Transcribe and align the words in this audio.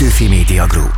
Petőfi 0.00 0.28
Media 0.28 0.66
Group. 0.66 0.94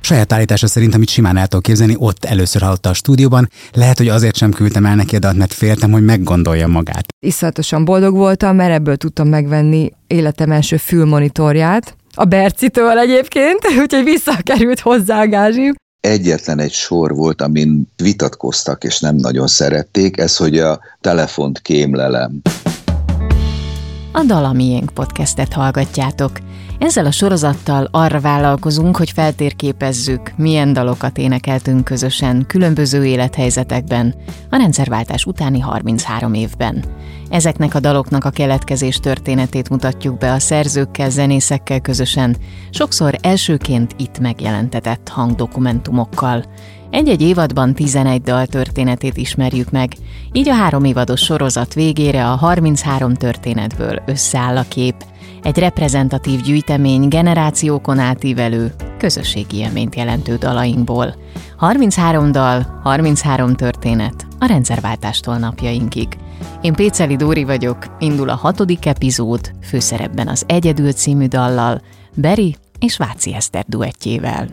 Saját 0.00 0.32
állítása 0.32 0.66
szerint, 0.66 0.94
amit 0.94 1.08
simán 1.08 1.36
el 1.36 1.46
tudok 1.46 1.62
képzelni, 1.64 1.94
ott 1.98 2.24
először 2.24 2.62
hallotta 2.62 2.88
a 2.88 2.92
stúdióban. 2.92 3.48
Lehet, 3.72 3.98
hogy 3.98 4.08
azért 4.08 4.36
sem 4.36 4.50
küldtem 4.50 4.86
el 4.86 4.94
neki 4.94 5.16
adat, 5.16 5.34
mert 5.34 5.52
féltem, 5.52 5.90
hogy 5.90 6.04
meggondolja 6.04 6.66
magát. 6.66 7.04
Iszonyatosan 7.26 7.84
boldog 7.84 8.14
voltam, 8.14 8.56
mert 8.56 8.72
ebből 8.72 8.96
tudtam 8.96 9.28
megvenni 9.28 9.90
életem 10.06 10.52
első 10.52 10.76
fülmonitorját, 10.76 11.96
a 12.14 12.24
Bercitől 12.24 12.98
egyébként, 12.98 13.58
úgyhogy 13.82 14.04
visszakerült 14.04 14.80
hozzá 14.80 15.20
a 15.20 15.28
gázsim. 15.28 15.74
Egyetlen 16.00 16.58
egy 16.58 16.72
sor 16.72 17.14
volt, 17.14 17.42
amin 17.42 17.92
vitatkoztak, 17.96 18.84
és 18.84 19.00
nem 19.00 19.16
nagyon 19.16 19.46
szerették, 19.46 20.18
ez, 20.18 20.36
hogy 20.36 20.58
a 20.58 20.80
telefont 21.00 21.58
kémlelem. 21.58 22.40
A 24.12 24.22
Dala 24.22 24.52
Miénk 24.52 24.90
podcastet 24.94 25.52
hallgatjátok. 25.52 26.30
Ezzel 26.80 27.06
a 27.06 27.10
sorozattal 27.10 27.88
arra 27.90 28.20
vállalkozunk, 28.20 28.96
hogy 28.96 29.10
feltérképezzük, 29.10 30.32
milyen 30.36 30.72
dalokat 30.72 31.18
énekeltünk 31.18 31.84
közösen 31.84 32.44
különböző 32.46 33.04
élethelyzetekben 33.04 34.14
a 34.50 34.56
rendszerváltás 34.56 35.24
utáni 35.24 35.60
33 35.60 36.34
évben. 36.34 36.84
Ezeknek 37.30 37.74
a 37.74 37.80
daloknak 37.80 38.24
a 38.24 38.30
keletkezés 38.30 38.96
történetét 38.96 39.68
mutatjuk 39.68 40.18
be 40.18 40.32
a 40.32 40.38
szerzőkkel, 40.38 41.10
zenészekkel 41.10 41.80
közösen, 41.80 42.36
sokszor 42.70 43.14
elsőként 43.20 43.94
itt 43.98 44.18
megjelentetett 44.18 45.08
hangdokumentumokkal. 45.08 46.44
Egy-egy 46.90 47.22
évadban 47.22 47.74
11 47.74 48.22
dal 48.22 48.46
történetét 48.46 49.16
ismerjük 49.16 49.70
meg, 49.70 49.92
így 50.32 50.48
a 50.48 50.54
három 50.54 50.84
évados 50.84 51.20
sorozat 51.20 51.74
végére 51.74 52.30
a 52.30 52.34
33 52.34 53.14
történetből 53.14 54.02
összeáll 54.06 54.56
a 54.56 54.64
kép, 54.68 54.94
egy 55.42 55.58
reprezentatív 55.58 56.40
gyűjtemény 56.40 57.08
generációkon 57.08 57.98
átívelő, 57.98 58.74
közösségi 58.98 59.56
élményt 59.56 59.94
jelentő 59.94 60.36
dalainkból. 60.36 61.14
33 61.56 62.32
dal, 62.32 62.80
33 62.82 63.54
történet, 63.54 64.26
a 64.38 64.46
rendszerváltástól 64.46 65.36
napjainkig. 65.36 66.08
Én 66.60 66.72
Péceli 66.72 67.16
Dóri 67.16 67.44
vagyok, 67.44 67.96
indul 67.98 68.28
a 68.28 68.34
hatodik 68.34 68.86
epizód, 68.86 69.52
főszerepben 69.62 70.28
az 70.28 70.44
Egyedül 70.46 70.92
című 70.92 71.26
dallal, 71.26 71.80
Beri 72.14 72.56
és 72.78 72.96
Váci 72.96 73.34
Eszter 73.34 73.64
duettjével. 73.68 74.48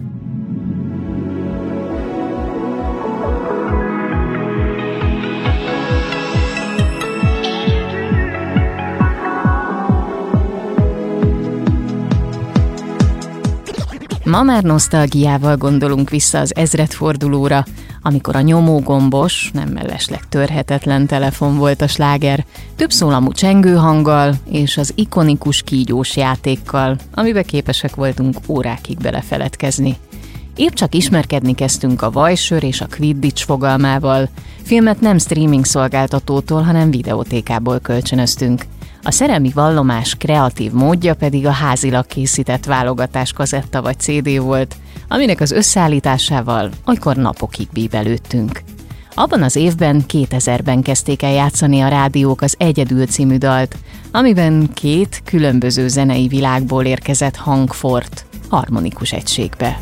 Ma 14.28 14.44
már 14.44 14.64
nosztalgiával 14.64 15.58
gondolunk 15.58 16.10
vissza 16.10 16.40
az 16.40 16.56
ezredfordulóra, 16.56 17.66
amikor 18.02 18.36
a 18.36 18.42
nyomógombos, 18.42 19.52
nem 19.54 19.70
mellesleg 19.70 20.30
törhetetlen 20.30 21.06
telefon 21.06 21.58
volt 21.58 21.82
a 21.82 21.88
sláger, 21.88 22.46
több 22.76 22.92
szólamú 22.92 23.32
csengőhanggal 23.32 24.36
és 24.50 24.78
az 24.78 24.92
ikonikus 24.96 25.62
kígyós 25.62 26.16
játékkal, 26.16 26.98
amiben 27.14 27.44
képesek 27.44 27.96
voltunk 27.96 28.38
órákig 28.48 28.98
belefeledkezni. 28.98 29.98
Épp 30.56 30.74
csak 30.74 30.96
ismerkedni 30.96 31.56
kezdtünk 31.56 32.02
a 32.02 32.12
Vajsör 32.12 32.64
és 32.64 32.82
a 32.82 32.88
Quidditch 32.98 33.46
fogalmával, 33.46 34.30
filmet 34.64 35.02
nem 35.02 35.18
streaming 35.18 35.66
szolgáltatótól, 35.66 36.62
hanem 36.62 36.92
videótékából 36.92 37.80
kölcsönöztünk– 37.80 38.66
a 39.04 39.12
szerelmi 39.12 39.52
vallomás 39.54 40.16
kreatív 40.16 40.72
módja 40.72 41.16
pedig 41.16 41.46
a 41.46 41.52
házilag 41.52 42.06
készített 42.06 42.66
válogatás 42.66 43.34
kazetta 43.34 43.82
vagy 43.82 44.00
CD 44.00 44.40
volt, 44.40 44.76
aminek 45.08 45.40
az 45.40 45.52
összeállításával 45.52 46.70
olykor 46.86 47.16
napokig 47.16 47.68
bíbelődtünk. 47.74 48.62
Abban 49.14 49.44
az 49.44 49.56
évben 49.56 50.04
2000-ben 50.08 50.82
kezdték 50.82 51.22
el 51.24 51.32
játszani 51.32 51.82
a 51.82 51.88
rádiók 51.88 52.42
az 52.42 52.56
Egyedül 52.58 53.06
című 53.06 53.38
dalt, 53.38 53.76
amiben 54.12 54.70
két 54.74 55.22
különböző 55.26 55.88
zenei 55.88 56.28
világból 56.28 56.86
érkezett 56.86 57.36
hangfort 57.36 58.26
harmonikus 58.50 59.12
egységbe. 59.12 59.80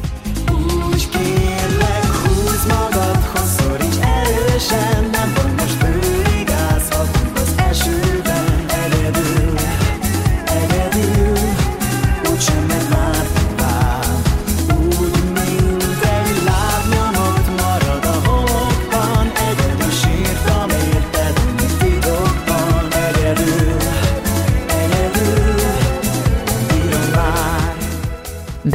Úgy 0.92 1.10
kérlek, 1.10 2.06
húzd 2.06 2.68
magadhoz, 2.68 3.56
szoríts 3.58 3.98
erősen, 4.02 5.05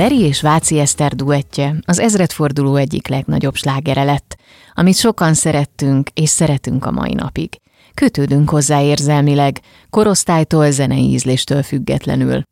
Beri 0.01 0.21
és 0.21 0.41
Váci 0.41 0.79
Eszter 0.79 1.15
duettje 1.15 1.75
az 1.85 1.99
ezredforduló 1.99 2.77
egyik 2.77 3.09
legnagyobb 3.09 3.55
slágere 3.55 4.03
lett, 4.03 4.37
amit 4.75 4.97
sokan 4.97 5.35
szerettünk 5.35 6.09
és 6.15 6.29
szeretünk 6.29 6.85
a 6.85 6.91
mai 6.91 7.15
napig. 7.15 7.61
Kötődünk 7.95 8.51
hozzá 8.51 8.83
érzelmileg, 8.83 9.61
korosztálytól, 9.91 10.71
zenei 10.71 11.13
ízléstől 11.13 11.63
függetlenül. 11.63 12.43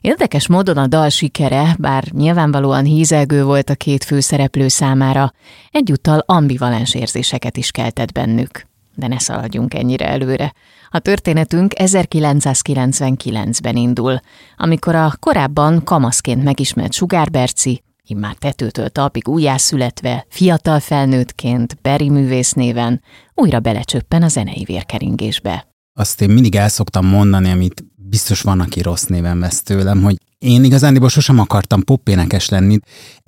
Érdekes 0.00 0.48
módon 0.48 0.76
a 0.76 0.86
dal 0.86 1.08
sikere, 1.08 1.76
bár 1.78 2.04
nyilvánvalóan 2.10 2.84
hízelgő 2.84 3.44
volt 3.44 3.70
a 3.70 3.74
két 3.74 4.04
főszereplő 4.04 4.68
számára, 4.68 5.32
egyúttal 5.70 6.22
ambivalens 6.26 6.94
érzéseket 6.94 7.56
is 7.56 7.70
keltett 7.70 8.12
bennük. 8.12 8.67
De 8.98 9.06
ne 9.06 9.18
szaladjunk 9.18 9.74
ennyire 9.74 10.08
előre. 10.08 10.52
A 10.88 10.98
történetünk 10.98 11.72
1999-ben 11.76 13.76
indul, 13.76 14.20
amikor 14.56 14.94
a 14.94 15.12
korábban 15.20 15.84
kamaszként 15.84 16.42
megismert 16.42 16.92
Sugár 16.92 17.30
Berci, 17.30 17.82
immár 18.06 18.34
tetőtől 18.34 18.88
talpig 18.88 19.28
újjászületve, 19.28 20.26
fiatal 20.28 20.80
felnőttként, 20.80 21.78
Beri 21.82 22.10
művész 22.10 22.52
néven 22.52 23.02
újra 23.34 23.60
belecsöppen 23.60 24.22
a 24.22 24.28
zenei 24.28 24.64
vérkeringésbe. 24.64 25.66
Azt 25.94 26.20
én 26.20 26.30
mindig 26.30 26.54
el 26.54 26.68
szoktam 26.68 27.06
mondani, 27.06 27.50
amit 27.50 27.84
biztos 28.08 28.40
van, 28.40 28.60
aki 28.60 28.82
rossz 28.82 29.04
néven 29.04 29.40
vesz 29.40 29.62
tőlem, 29.62 30.02
hogy 30.02 30.16
én 30.38 30.64
igazándiból 30.64 31.08
sosem 31.08 31.38
akartam 31.38 31.82
popénekes 31.82 32.48
lenni, 32.48 32.78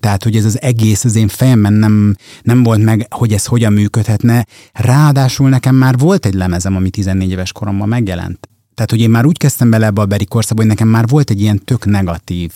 tehát 0.01 0.23
hogy 0.23 0.37
ez 0.37 0.45
az 0.45 0.61
egész 0.61 1.05
az 1.05 1.17
én 1.17 1.29
fejemben 1.29 1.73
nem, 1.73 2.17
nem 2.43 2.63
volt 2.63 2.83
meg, 2.83 3.07
hogy 3.11 3.33
ez 3.33 3.47
hogyan 3.47 3.73
működhetne. 3.73 4.47
Ráadásul 4.73 5.49
nekem 5.49 5.75
már 5.75 5.99
volt 5.99 6.27
egy 6.27 6.35
lemezem, 6.35 6.77
ami 6.77 6.91
14 6.91 7.31
éves 7.31 7.53
koromban 7.53 7.89
megjelent. 7.89 8.49
Tehát, 8.75 8.91
hogy 8.91 9.01
én 9.01 9.11
már 9.11 9.27
úgy 9.27 9.39
kezdtem 9.39 9.71
bele 9.71 9.87
ebbe 9.87 10.01
a 10.01 10.07
Beri 10.07 10.25
korszakba, 10.25 10.63
hogy 10.63 10.71
nekem 10.71 10.89
már 10.89 11.07
volt 11.07 11.31
egy 11.31 11.41
ilyen 11.41 11.65
tök 11.65 11.85
negatív 11.85 12.51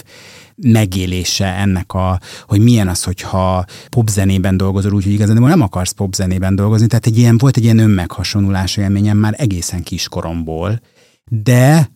megélése 0.56 1.46
ennek 1.46 1.92
a, 1.92 2.20
hogy 2.46 2.60
milyen 2.60 2.88
az, 2.88 3.02
hogyha 3.02 3.64
popzenében 3.88 4.56
dolgozol, 4.56 4.92
úgyhogy 4.92 5.12
igazán 5.12 5.42
nem 5.42 5.60
akarsz 5.60 5.90
popzenében 5.90 6.54
dolgozni, 6.54 6.86
tehát 6.86 7.06
egy 7.06 7.18
ilyen, 7.18 7.38
volt 7.38 7.56
egy 7.56 7.64
ilyen 7.64 7.78
önmeghasonlulás 7.78 8.76
élményem 8.76 9.16
már 9.16 9.34
egészen 9.36 9.82
kiskoromból, 9.82 10.80
de 11.24 11.90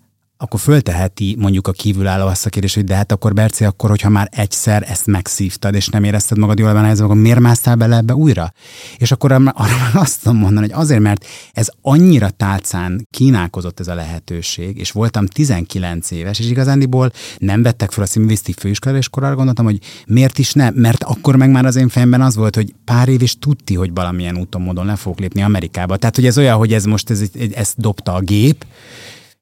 akkor 0.49 0.61
fölteheti 0.61 1.37
mondjuk 1.39 1.69
a 1.69 1.73
kívülálló 1.73 2.27
azt 2.27 2.47
a 2.47 2.51
kérdést, 2.51 2.75
hogy 2.75 2.85
de 2.85 2.95
hát 2.95 3.13
akkor 3.13 3.33
Berci, 3.33 3.65
akkor 3.65 3.91
hogyha 3.91 4.09
már 4.09 4.29
egyszer 4.33 4.85
ezt 4.89 5.07
megszívtad, 5.07 5.75
és 5.75 5.89
nem 5.89 6.05
érezted 6.05 6.39
magad 6.39 6.59
jól 6.59 6.73
benne, 6.73 6.91
akkor 6.91 7.17
miért 7.17 7.41
másztál 7.41 7.75
bele 7.77 7.97
ebbe 7.97 8.15
újra? 8.15 8.53
És 8.97 9.13
akkor 9.13 9.33
arra 9.33 9.43
már 9.55 9.91
azt 9.93 10.23
tudom 10.23 10.39
mondani, 10.39 10.67
hogy 10.67 10.81
azért, 10.81 11.01
mert 11.01 11.27
ez 11.53 11.69
annyira 11.83 12.31
tálcán 12.31 13.07
kínálkozott 13.11 13.81
ez 13.81 13.89
a 13.89 13.95
lehetőség, 13.95 14.79
és 14.79 14.91
voltam 14.91 15.27
19 15.27 16.11
éves, 16.11 16.39
és 16.39 16.51
igazándiból 16.51 17.13
nem 17.39 17.63
vettek 17.63 17.91
fel 17.91 18.05
a 18.05 18.07
színművészeti 18.07 18.53
főiskolára, 18.53 19.01
és 19.01 19.07
akkor 19.07 19.25
arra 19.25 19.35
gondoltam, 19.35 19.65
hogy 19.65 19.79
miért 20.07 20.39
is 20.39 20.53
ne, 20.53 20.71
mert 20.71 21.05
akkor 21.05 21.37
meg 21.37 21.51
már 21.51 21.65
az 21.65 21.77
én 21.77 21.89
fejemben 21.89 22.21
az 22.21 22.37
volt, 22.37 22.55
hogy 22.55 22.75
pár 22.85 23.09
év 23.09 23.23
is 23.23 23.39
tudti, 23.39 23.75
hogy 23.75 23.91
valamilyen 23.95 24.39
úton, 24.39 24.63
módon 24.63 24.87
le 24.87 24.97
fogok 24.97 25.19
lépni 25.19 25.43
Amerikába. 25.43 25.97
Tehát, 25.97 26.15
hogy 26.17 26.27
ez 26.27 26.39
olyan, 26.39 26.57
hogy 26.57 26.73
ez 26.73 26.85
most 26.85 27.11
ez, 27.11 27.23
ez 27.55 27.73
dobta 27.77 28.15
a 28.15 28.21
gép, 28.21 28.65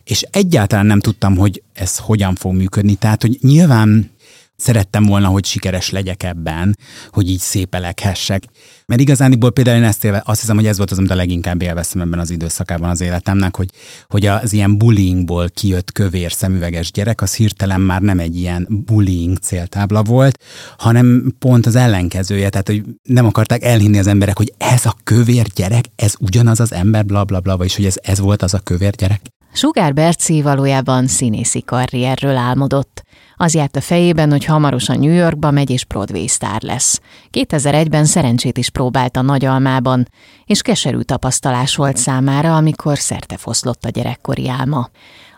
és 0.07 0.27
egyáltalán 0.31 0.87
nem 0.87 1.01
tudtam, 1.01 1.37
hogy 1.37 1.63
ez 1.73 1.99
hogyan 1.99 2.35
fog 2.35 2.55
működni. 2.55 2.95
Tehát, 2.95 3.23
hogy 3.23 3.39
nyilván 3.41 4.11
szerettem 4.57 5.05
volna, 5.05 5.29
hogy 5.29 5.45
sikeres 5.45 5.91
legyek 5.91 6.23
ebben, 6.23 6.77
hogy 7.11 7.31
így 7.31 7.39
szépeleghessek. 7.39 8.45
Mert 8.87 9.01
igazániból 9.01 9.51
például 9.51 9.77
én 9.77 9.83
ezt 9.83 10.05
élve, 10.05 10.23
azt 10.25 10.41
hiszem, 10.41 10.57
hogy 10.57 10.67
ez 10.67 10.77
volt 10.77 10.91
az, 10.91 10.99
amit 10.99 11.11
a 11.11 11.15
leginkább 11.15 11.63
élveztem 11.63 12.01
ebben 12.01 12.19
az 12.19 12.31
időszakában 12.31 12.91
az 12.91 13.01
életemnek, 13.01 13.57
hogy, 13.57 13.71
hogy 14.09 14.27
az 14.27 14.53
ilyen 14.53 14.79
bullyingból 14.79 15.49
kijött 15.49 15.93
kövér 15.93 16.33
szemüveges 16.33 16.91
gyerek, 16.91 17.23
az 17.23 17.35
hirtelen 17.35 17.81
már 17.81 18.01
nem 18.01 18.19
egy 18.19 18.37
ilyen 18.37 18.67
bullying 18.85 19.37
céltábla 19.37 20.03
volt, 20.03 20.39
hanem 20.79 21.35
pont 21.39 21.67
az 21.67 21.75
ellenkezője, 21.75 22.49
tehát 22.49 22.69
hogy 22.69 22.85
nem 23.03 23.27
akarták 23.27 23.63
elhinni 23.63 23.99
az 23.99 24.07
emberek, 24.07 24.37
hogy 24.37 24.55
ez 24.59 24.87
a 24.87 24.97
kövér 25.05 25.47
gyerek, 25.55 25.85
ez 25.97 26.15
ugyanaz 26.19 26.61
az 26.61 26.73
ember, 26.73 27.05
bla 27.05 27.25
bla 27.25 27.41
bla, 27.41 27.57
vagyis 27.57 27.77
hogy 27.77 27.87
ez, 27.87 27.97
ez 28.03 28.19
volt 28.19 28.43
az 28.43 28.55
a 28.55 28.59
kövér 28.59 28.95
gyerek. 28.95 29.21
Sugár 29.57 29.93
Berci 29.93 30.43
valójában 30.43 31.07
színészi 31.07 31.63
karrierről 31.63 32.37
álmodott. 32.37 33.03
Az 33.37 33.55
járt 33.55 33.77
a 33.77 33.81
fejében, 33.81 34.31
hogy 34.31 34.45
hamarosan 34.45 34.99
New 34.99 35.13
Yorkba 35.13 35.51
megy 35.51 35.71
és 35.71 35.85
Broadway 35.85 36.29
sztár 36.29 36.63
lesz. 36.63 37.01
2001-ben 37.33 38.05
szerencsét 38.05 38.59
is 38.59 38.71
próbált 38.71 39.17
a 39.17 39.23
Nagyalmában, 39.23 40.09
és 40.45 40.63
keserű 40.63 41.01
tapasztalás 41.01 41.77
volt 41.77 41.97
számára, 41.97 42.57
amikor 42.57 42.99
szerte 42.99 43.37
foszlott 43.37 43.85
a 43.85 43.89
gyerekkori 43.89 44.49
álma. 44.49 44.89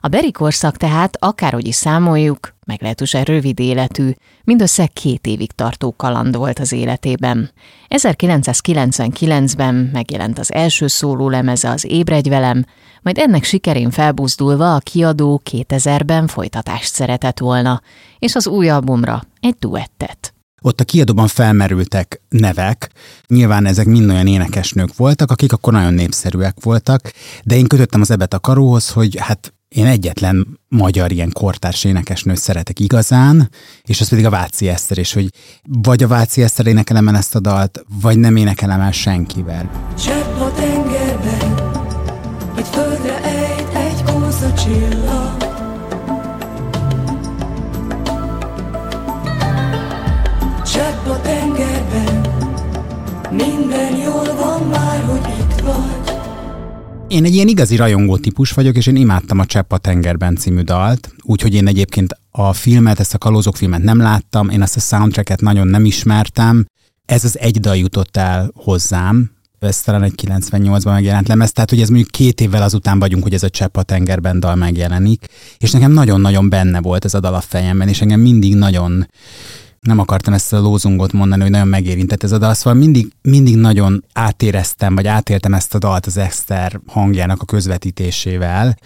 A 0.00 0.09
beri 0.09 0.33
korszak 0.33 0.77
tehát, 0.77 1.17
akárhogy 1.19 1.67
is 1.67 1.75
számoljuk, 1.75 2.55
meglehetősen 2.67 3.23
rövid 3.23 3.61
életű, 3.61 4.11
mindössze 4.45 4.87
két 4.87 5.27
évig 5.27 5.53
tartó 5.53 5.95
kaland 5.97 6.37
volt 6.37 6.59
az 6.59 6.73
életében. 6.73 7.50
1999-ben 7.89 9.75
megjelent 9.93 10.39
az 10.39 10.53
első 10.53 10.87
szóló 10.87 11.29
lemeze 11.29 11.71
az 11.71 11.85
Ébredj 11.85 12.29
velem, 12.29 12.65
majd 13.03 13.19
ennek 13.19 13.45
sikerén 13.45 13.91
felbuzdulva 13.91 14.75
a 14.75 14.79
kiadó 14.79 15.43
2000-ben 15.50 16.27
folytatást 16.27 16.95
szeretett 16.95 17.39
volna, 17.39 17.83
és 18.19 18.35
az 18.35 18.47
új 18.47 18.69
albumra 18.69 19.23
egy 19.41 19.56
duettet. 19.59 20.33
Ott 20.62 20.81
a 20.81 20.85
kiadóban 20.85 21.27
felmerültek 21.27 22.21
nevek, 22.29 22.91
nyilván 23.27 23.67
ezek 23.67 23.87
mind 23.87 24.11
olyan 24.11 24.27
énekesnők 24.27 24.97
voltak, 24.97 25.31
akik 25.31 25.53
akkor 25.53 25.73
nagyon 25.73 25.95
népszerűek 25.95 26.56
voltak, 26.62 27.12
de 27.45 27.56
én 27.56 27.67
kötöttem 27.67 28.00
az 28.00 28.11
ebet 28.11 28.35
a 28.35 28.39
karóhoz, 28.39 28.91
hogy 28.91 29.17
hát 29.19 29.53
én 29.69 29.87
egyetlen 29.87 30.61
magyar 30.69 31.12
ilyen 31.12 31.31
kortárs 31.32 31.85
énekesnőt 31.85 32.37
szeretek 32.37 32.81
igazán, 32.81 33.50
és 33.82 34.00
az 34.00 34.09
pedig 34.09 34.26
a 34.26 34.31
Váci 34.31 34.69
Eszter, 34.69 34.99
és 34.99 35.12
hogy 35.12 35.31
vagy 35.62 36.03
a 36.03 36.09
Váci 36.09 36.43
Eszter 36.43 36.67
énekelem 36.67 37.09
el 37.09 37.17
ezt 37.17 37.35
a 37.35 37.41
dalt, 37.41 37.85
vagy 38.00 38.19
nem 38.19 38.37
énekelem 38.37 38.81
el 38.81 38.93
senkivel. 38.93 39.70
Csepp 39.99 40.68
Én 57.08 57.25
egy 57.25 57.34
ilyen 57.34 57.49
igazi 57.49 57.76
rajongó 57.76 58.16
típus 58.16 58.50
vagyok, 58.50 58.76
és 58.76 58.87
én 58.87 58.96
imádtam 58.96 59.38
a 59.38 59.46
Csepp 59.46 59.72
a 59.72 59.78
tengerben 59.78 60.37
című 60.37 60.60
dalt, 60.60 61.14
úgyhogy 61.22 61.55
én 61.55 61.66
egyébként 61.66 62.16
a 62.31 62.52
filmet, 62.52 63.00
ezt 63.00 63.14
a 63.14 63.19
Kalózok 63.19 63.56
filmet 63.56 63.82
nem 63.82 63.99
láttam, 63.99 64.49
én 64.49 64.62
ezt 64.62 64.76
a 64.76 64.81
soundtracket 64.81 65.40
nagyon 65.40 65.66
nem 65.66 65.84
ismertem. 65.84 66.66
Ez 67.06 67.25
az 67.25 67.38
egy 67.38 67.60
dal 67.60 67.76
jutott 67.76 68.16
el 68.16 68.50
hozzám, 68.55 69.31
ez 69.58 69.81
talán 69.81 70.02
egy 70.02 70.14
98-ban 70.22 70.84
megjelent 70.84 71.28
lemez, 71.28 71.52
tehát 71.52 71.70
hogy 71.70 71.81
ez 71.81 71.88
mondjuk 71.88 72.10
két 72.10 72.40
évvel 72.40 72.62
azután 72.62 72.99
vagyunk, 72.99 73.22
hogy 73.22 73.34
ez 73.34 73.43
a 73.43 73.50
Csepp 73.50 73.76
a 73.76 73.82
tengerben 73.82 74.40
dal 74.40 74.54
megjelenik, 74.54 75.26
és 75.58 75.70
nekem 75.70 75.93
nagyon-nagyon 75.93 76.49
benne 76.49 76.81
volt 76.81 77.04
ez 77.04 77.14
a 77.14 77.20
dal 77.20 77.34
a 77.34 77.40
fejemben, 77.40 77.88
és 77.88 78.00
engem 78.00 78.20
mindig 78.20 78.54
nagyon 78.54 79.08
nem 79.80 79.98
akartam 79.98 80.32
ezt 80.32 80.52
a 80.52 80.60
lózungot 80.60 81.12
mondani, 81.12 81.42
hogy 81.42 81.50
nagyon 81.50 81.69
megérintett 81.69 82.22
ez 82.22 82.32
a 82.32 82.38
dal, 82.38 82.54
szóval 82.54 82.78
mindig, 82.78 83.12
mindig 83.22 83.56
nagyon 83.56 84.04
átéreztem, 84.12 84.94
vagy 84.94 85.06
átéltem 85.06 85.54
ezt 85.54 85.75
a 85.75 85.78
dalt 85.78 86.06
az 86.06 86.16
Eszter 86.16 86.80
hangjának 86.86 87.42
a 87.42 87.44
közvetítésével, 87.44 88.76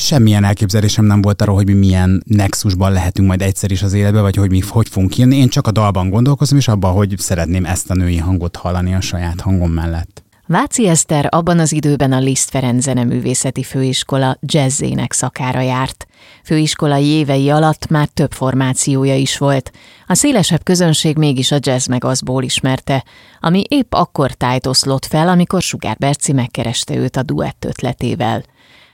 semmilyen 0.00 0.44
elképzelésem 0.44 1.04
nem 1.04 1.22
volt 1.22 1.42
arról, 1.42 1.54
hogy 1.54 1.66
mi 1.66 1.72
milyen 1.72 2.22
nexusban 2.26 2.92
lehetünk 2.92 3.28
majd 3.28 3.42
egyszer 3.42 3.70
is 3.70 3.82
az 3.82 3.92
életbe, 3.92 4.20
vagy 4.20 4.36
hogy 4.36 4.50
mi 4.50 4.60
hogy 4.60 4.88
fogunk 4.88 5.16
jönni. 5.16 5.36
Én 5.36 5.48
csak 5.48 5.66
a 5.66 5.70
dalban 5.70 6.10
gondolkozom, 6.10 6.58
és 6.58 6.68
abban, 6.68 6.92
hogy 6.92 7.14
szeretném 7.18 7.64
ezt 7.64 7.90
a 7.90 7.94
női 7.94 8.16
hangot 8.16 8.56
hallani 8.56 8.94
a 8.94 9.00
saját 9.00 9.40
hangom 9.40 9.70
mellett. 9.70 10.22
Váci 10.52 10.88
Eszter 10.88 11.26
abban 11.28 11.58
az 11.58 11.72
időben 11.72 12.12
a 12.12 12.18
Liszt 12.18 12.50
Ferenc 12.50 12.82
Zeneművészeti 12.82 13.62
Főiskola 13.62 14.36
jazzének 14.40 15.12
szakára 15.12 15.60
járt. 15.60 16.06
Főiskolai 16.44 17.04
évei 17.04 17.50
alatt 17.50 17.88
már 17.88 18.08
több 18.08 18.32
formációja 18.32 19.14
is 19.14 19.38
volt. 19.38 19.70
A 20.06 20.14
szélesebb 20.14 20.62
közönség 20.62 21.16
mégis 21.16 21.52
a 21.52 21.58
jazz 21.60 21.86
meg 21.86 22.04
azból 22.04 22.42
ismerte, 22.42 23.04
ami 23.40 23.64
épp 23.68 23.92
akkor 23.92 24.32
tájtoszlott 24.32 25.04
fel, 25.04 25.28
amikor 25.28 25.62
Sugár 25.62 25.96
Berci 25.98 26.32
megkereste 26.32 26.94
őt 26.94 27.16
a 27.16 27.22
duett 27.22 27.64
ötletével. 27.64 28.42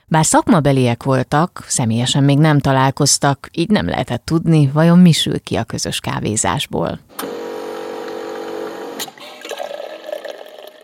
Bár 0.07 0.25
szakmabeliek 0.25 1.03
voltak, 1.03 1.65
személyesen 1.67 2.23
még 2.23 2.37
nem 2.37 2.59
találkoztak, 2.59 3.49
így 3.51 3.69
nem 3.69 3.87
lehetett 3.87 4.25
tudni, 4.25 4.69
vajon 4.73 4.99
mi 4.99 5.11
sül 5.11 5.39
ki 5.39 5.55
a 5.55 5.63
közös 5.63 5.99
kávézásból. 5.99 6.99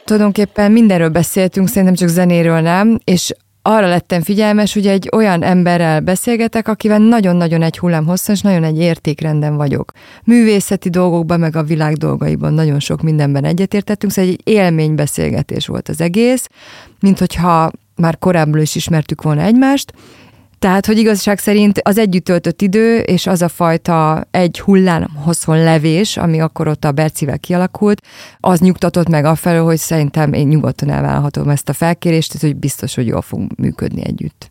Tulajdonképpen 0.06 0.72
mindenről 0.72 1.10
beszéltünk, 1.10 1.68
szerintem 1.68 1.96
csak 1.96 2.08
zenéről 2.08 2.60
nem, 2.60 3.00
és 3.04 3.34
arra 3.66 3.88
lettem 3.88 4.22
figyelmes, 4.22 4.74
hogy 4.74 4.88
egy 4.88 5.10
olyan 5.16 5.44
emberrel 5.44 6.00
beszélgetek, 6.00 6.68
akivel 6.68 6.98
nagyon-nagyon 6.98 7.62
egy 7.62 7.78
hullám 7.78 8.06
hosszan, 8.06 8.36
és 8.36 8.42
nagyon 8.42 8.64
egy 8.64 8.80
értékrenden 8.80 9.56
vagyok. 9.56 9.92
Művészeti 10.24 10.90
dolgokban, 10.90 11.40
meg 11.40 11.56
a 11.56 11.64
világ 11.64 11.96
dolgaiban 11.96 12.54
nagyon 12.54 12.80
sok 12.80 13.02
mindenben 13.02 13.46
egyetértettünk, 13.46 14.12
szóval 14.12 14.32
egy 14.32 14.40
élménybeszélgetés 14.44 15.68
volt 15.68 15.90
az 15.90 16.02
egész, 16.02 16.48
mint 17.00 17.20
hogyha 17.20 17.72
már 17.96 18.18
korábban 18.18 18.62
is 18.62 18.76
ismertük 18.76 19.22
volna 19.22 19.42
egymást, 19.42 19.94
tehát, 20.64 20.86
hogy 20.86 20.98
igazság 20.98 21.40
szerint 21.40 21.80
az 21.84 21.98
együtt 21.98 22.24
töltött 22.24 22.62
idő, 22.62 22.98
és 22.98 23.28
az 23.28 23.42
a 23.42 23.48
fajta 23.48 24.28
egy 24.32 24.60
hullám 24.60 25.08
hosszon 25.16 25.64
levés, 25.64 26.18
ami 26.18 26.40
akkor 26.40 26.68
ott 26.68 26.86
a 26.86 26.92
Bercivel 26.92 27.40
kialakult, 27.40 28.02
az 28.40 28.60
nyugtatott 28.60 29.08
meg 29.08 29.26
afelől, 29.26 29.64
hogy 29.64 29.78
szerintem 29.78 30.34
én 30.34 30.48
nyugodtan 30.48 30.90
elvállalhatom 30.90 31.50
ezt 31.50 31.70
a 31.70 31.74
felkérést, 31.74 32.42
hogy 32.42 32.56
biztos, 32.56 32.96
hogy 32.96 33.08
jól 33.08 33.22
fogunk 33.22 33.56
működni 33.56 34.06
együtt. 34.06 34.50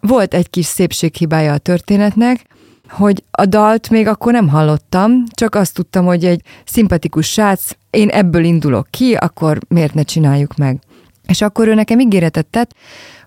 Volt 0.00 0.34
egy 0.34 0.50
kis 0.50 0.66
szépséghibája 0.66 1.52
a 1.52 1.58
történetnek, 1.58 2.46
hogy 2.88 3.24
a 3.30 3.44
dalt 3.44 3.90
még 3.90 4.06
akkor 4.06 4.32
nem 4.32 4.48
hallottam, 4.48 5.24
csak 5.34 5.54
azt 5.54 5.74
tudtam, 5.74 6.04
hogy 6.04 6.24
egy 6.24 6.42
szimpatikus 6.64 7.26
srác, 7.26 7.70
én 7.90 8.08
ebből 8.08 8.44
indulok 8.44 8.86
ki, 8.90 9.14
akkor 9.14 9.58
miért 9.68 9.94
ne 9.94 10.02
csináljuk 10.02 10.56
meg. 10.56 10.80
És 11.26 11.40
akkor 11.40 11.68
ő 11.68 11.74
nekem 11.74 12.00
ígéretet 12.00 12.46
tett, 12.46 12.74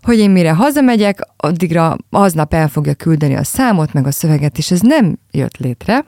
hogy 0.01 0.19
én 0.19 0.29
mire 0.29 0.53
hazamegyek, 0.53 1.19
addigra 1.37 1.97
aznap 2.09 2.53
el 2.53 2.67
fogja 2.67 2.93
küldeni 2.93 3.35
a 3.35 3.43
számot, 3.43 3.93
meg 3.93 4.07
a 4.07 4.11
szöveget, 4.11 4.57
és 4.57 4.71
ez 4.71 4.81
nem 4.81 5.17
jött 5.31 5.57
létre, 5.57 6.05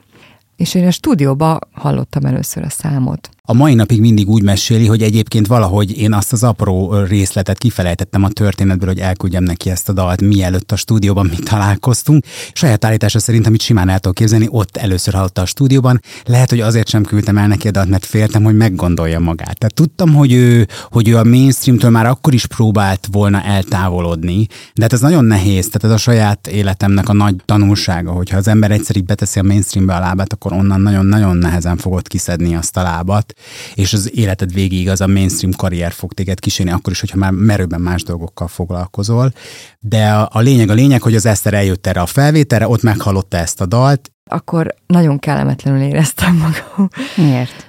és 0.56 0.74
én 0.74 0.86
a 0.86 0.90
stúdióba 0.90 1.58
hallottam 1.72 2.24
először 2.24 2.62
a 2.62 2.70
számot 2.70 3.30
a 3.50 3.52
mai 3.52 3.74
napig 3.74 4.00
mindig 4.00 4.28
úgy 4.28 4.42
meséli, 4.42 4.86
hogy 4.86 5.02
egyébként 5.02 5.46
valahogy 5.46 5.98
én 5.98 6.12
azt 6.12 6.32
az 6.32 6.42
apró 6.42 7.04
részletet 7.04 7.58
kifelejtettem 7.58 8.24
a 8.24 8.28
történetből, 8.28 8.88
hogy 8.88 8.98
elküldjem 8.98 9.42
neki 9.42 9.70
ezt 9.70 9.88
a 9.88 9.92
dalt, 9.92 10.20
mielőtt 10.20 10.72
a 10.72 10.76
stúdióban 10.76 11.26
mi 11.26 11.36
találkoztunk. 11.36 12.24
Saját 12.52 12.84
állítása 12.84 13.18
szerint, 13.18 13.46
amit 13.46 13.60
simán 13.60 13.88
el 13.88 13.98
tudok 13.98 14.16
képzelni, 14.16 14.46
ott 14.50 14.76
először 14.76 15.14
hallotta 15.14 15.42
a 15.42 15.46
stúdióban. 15.46 16.00
Lehet, 16.24 16.50
hogy 16.50 16.60
azért 16.60 16.88
sem 16.88 17.04
küldtem 17.04 17.38
el 17.38 17.46
neki 17.46 17.68
a 17.68 17.70
dalt, 17.70 17.88
mert 17.88 18.04
féltem, 18.04 18.42
hogy 18.42 18.56
meggondolja 18.56 19.18
magát. 19.18 19.58
Tehát 19.58 19.74
tudtam, 19.74 20.14
hogy 20.14 20.32
ő, 20.32 20.66
hogy 20.90 21.08
ő 21.08 21.16
a 21.16 21.24
mainstreamtől 21.24 21.90
már 21.90 22.06
akkor 22.06 22.34
is 22.34 22.46
próbált 22.46 23.08
volna 23.12 23.42
eltávolodni, 23.42 24.46
de 24.74 24.82
hát 24.82 24.92
ez 24.92 25.00
nagyon 25.00 25.24
nehéz. 25.24 25.66
Tehát 25.66 25.84
ez 25.84 25.90
a 25.90 26.10
saját 26.10 26.46
életemnek 26.46 27.08
a 27.08 27.12
nagy 27.12 27.36
tanulsága, 27.44 28.10
hogyha 28.10 28.36
az 28.36 28.48
ember 28.48 28.70
egyszer 28.70 28.96
így 28.96 29.04
beteszi 29.04 29.38
a 29.38 29.42
mainstreambe 29.42 29.94
a 29.94 30.00
lábát, 30.00 30.32
akkor 30.32 30.52
onnan 30.52 30.80
nagyon-nagyon 30.80 31.36
nehezen 31.36 31.76
fogod 31.76 32.08
kiszedni 32.08 32.54
azt 32.54 32.76
a 32.76 32.82
lábat 32.82 33.34
és 33.74 33.92
az 33.92 34.10
életed 34.14 34.52
végéig 34.52 34.88
az 34.88 35.00
a 35.00 35.06
mainstream 35.06 35.52
karrier 35.52 35.92
fog 35.92 36.12
téged 36.12 36.40
kísérni, 36.40 36.72
akkor 36.72 36.92
is, 36.92 37.00
hogyha 37.00 37.16
már 37.16 37.30
merőben 37.30 37.80
más 37.80 38.02
dolgokkal 38.02 38.48
foglalkozol. 38.48 39.32
De 39.78 40.08
a, 40.08 40.28
a 40.32 40.40
lényeg 40.40 40.70
a 40.70 40.74
lényeg, 40.74 41.02
hogy 41.02 41.14
az 41.14 41.26
Eszter 41.26 41.54
eljött 41.54 41.86
erre 41.86 42.00
a 42.00 42.06
felvételre, 42.06 42.68
ott 42.68 42.82
meghallotta 42.82 43.36
ezt 43.36 43.60
a 43.60 43.66
dalt. 43.66 44.10
Akkor 44.30 44.74
nagyon 44.86 45.18
kellemetlenül 45.18 45.82
éreztem 45.82 46.36
magam. 46.36 46.88
Miért? 47.16 47.68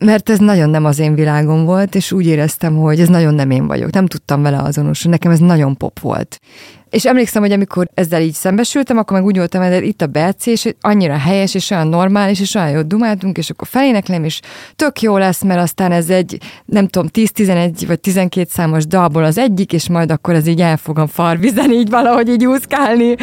mert 0.00 0.30
ez 0.30 0.38
nagyon 0.38 0.70
nem 0.70 0.84
az 0.84 0.98
én 0.98 1.14
világom 1.14 1.64
volt, 1.64 1.94
és 1.94 2.12
úgy 2.12 2.26
éreztem, 2.26 2.76
hogy 2.76 3.00
ez 3.00 3.08
nagyon 3.08 3.34
nem 3.34 3.50
én 3.50 3.66
vagyok. 3.66 3.90
Nem 3.90 4.06
tudtam 4.06 4.42
vele 4.42 4.58
azonosulni, 4.58 5.16
nekem 5.16 5.32
ez 5.32 5.38
nagyon 5.38 5.76
pop 5.76 6.00
volt. 6.00 6.40
És 6.90 7.04
emlékszem, 7.04 7.42
hogy 7.42 7.52
amikor 7.52 7.88
ezzel 7.94 8.20
így 8.22 8.32
szembesültem, 8.32 8.98
akkor 8.98 9.16
meg 9.16 9.26
úgy 9.26 9.36
voltam, 9.36 9.62
hogy 9.62 9.84
itt 9.84 10.02
a 10.02 10.06
BC, 10.06 10.46
és 10.46 10.68
annyira 10.80 11.18
helyes, 11.18 11.54
és 11.54 11.70
olyan 11.70 11.88
normális, 11.88 12.40
és 12.40 12.54
olyan 12.54 12.70
jó 12.70 12.82
dumáltunk, 12.82 13.38
és 13.38 13.50
akkor 13.50 13.68
feléneklem, 13.68 14.24
és 14.24 14.40
tök 14.76 15.00
jó 15.00 15.16
lesz, 15.16 15.42
mert 15.42 15.60
aztán 15.60 15.92
ez 15.92 16.10
egy, 16.10 16.38
nem 16.64 16.88
tudom, 16.88 17.08
10-11 17.12 17.84
vagy 17.86 18.00
12 18.00 18.48
számos 18.50 18.86
dalból 18.86 19.24
az 19.24 19.38
egyik, 19.38 19.72
és 19.72 19.88
majd 19.88 20.10
akkor 20.10 20.34
ez 20.34 20.46
így 20.46 20.60
el 20.60 20.76
fogom 20.76 21.06
farvizen, 21.06 21.72
így 21.72 21.90
valahogy 21.90 22.28
így 22.28 22.46
úszkálni, 22.46 23.14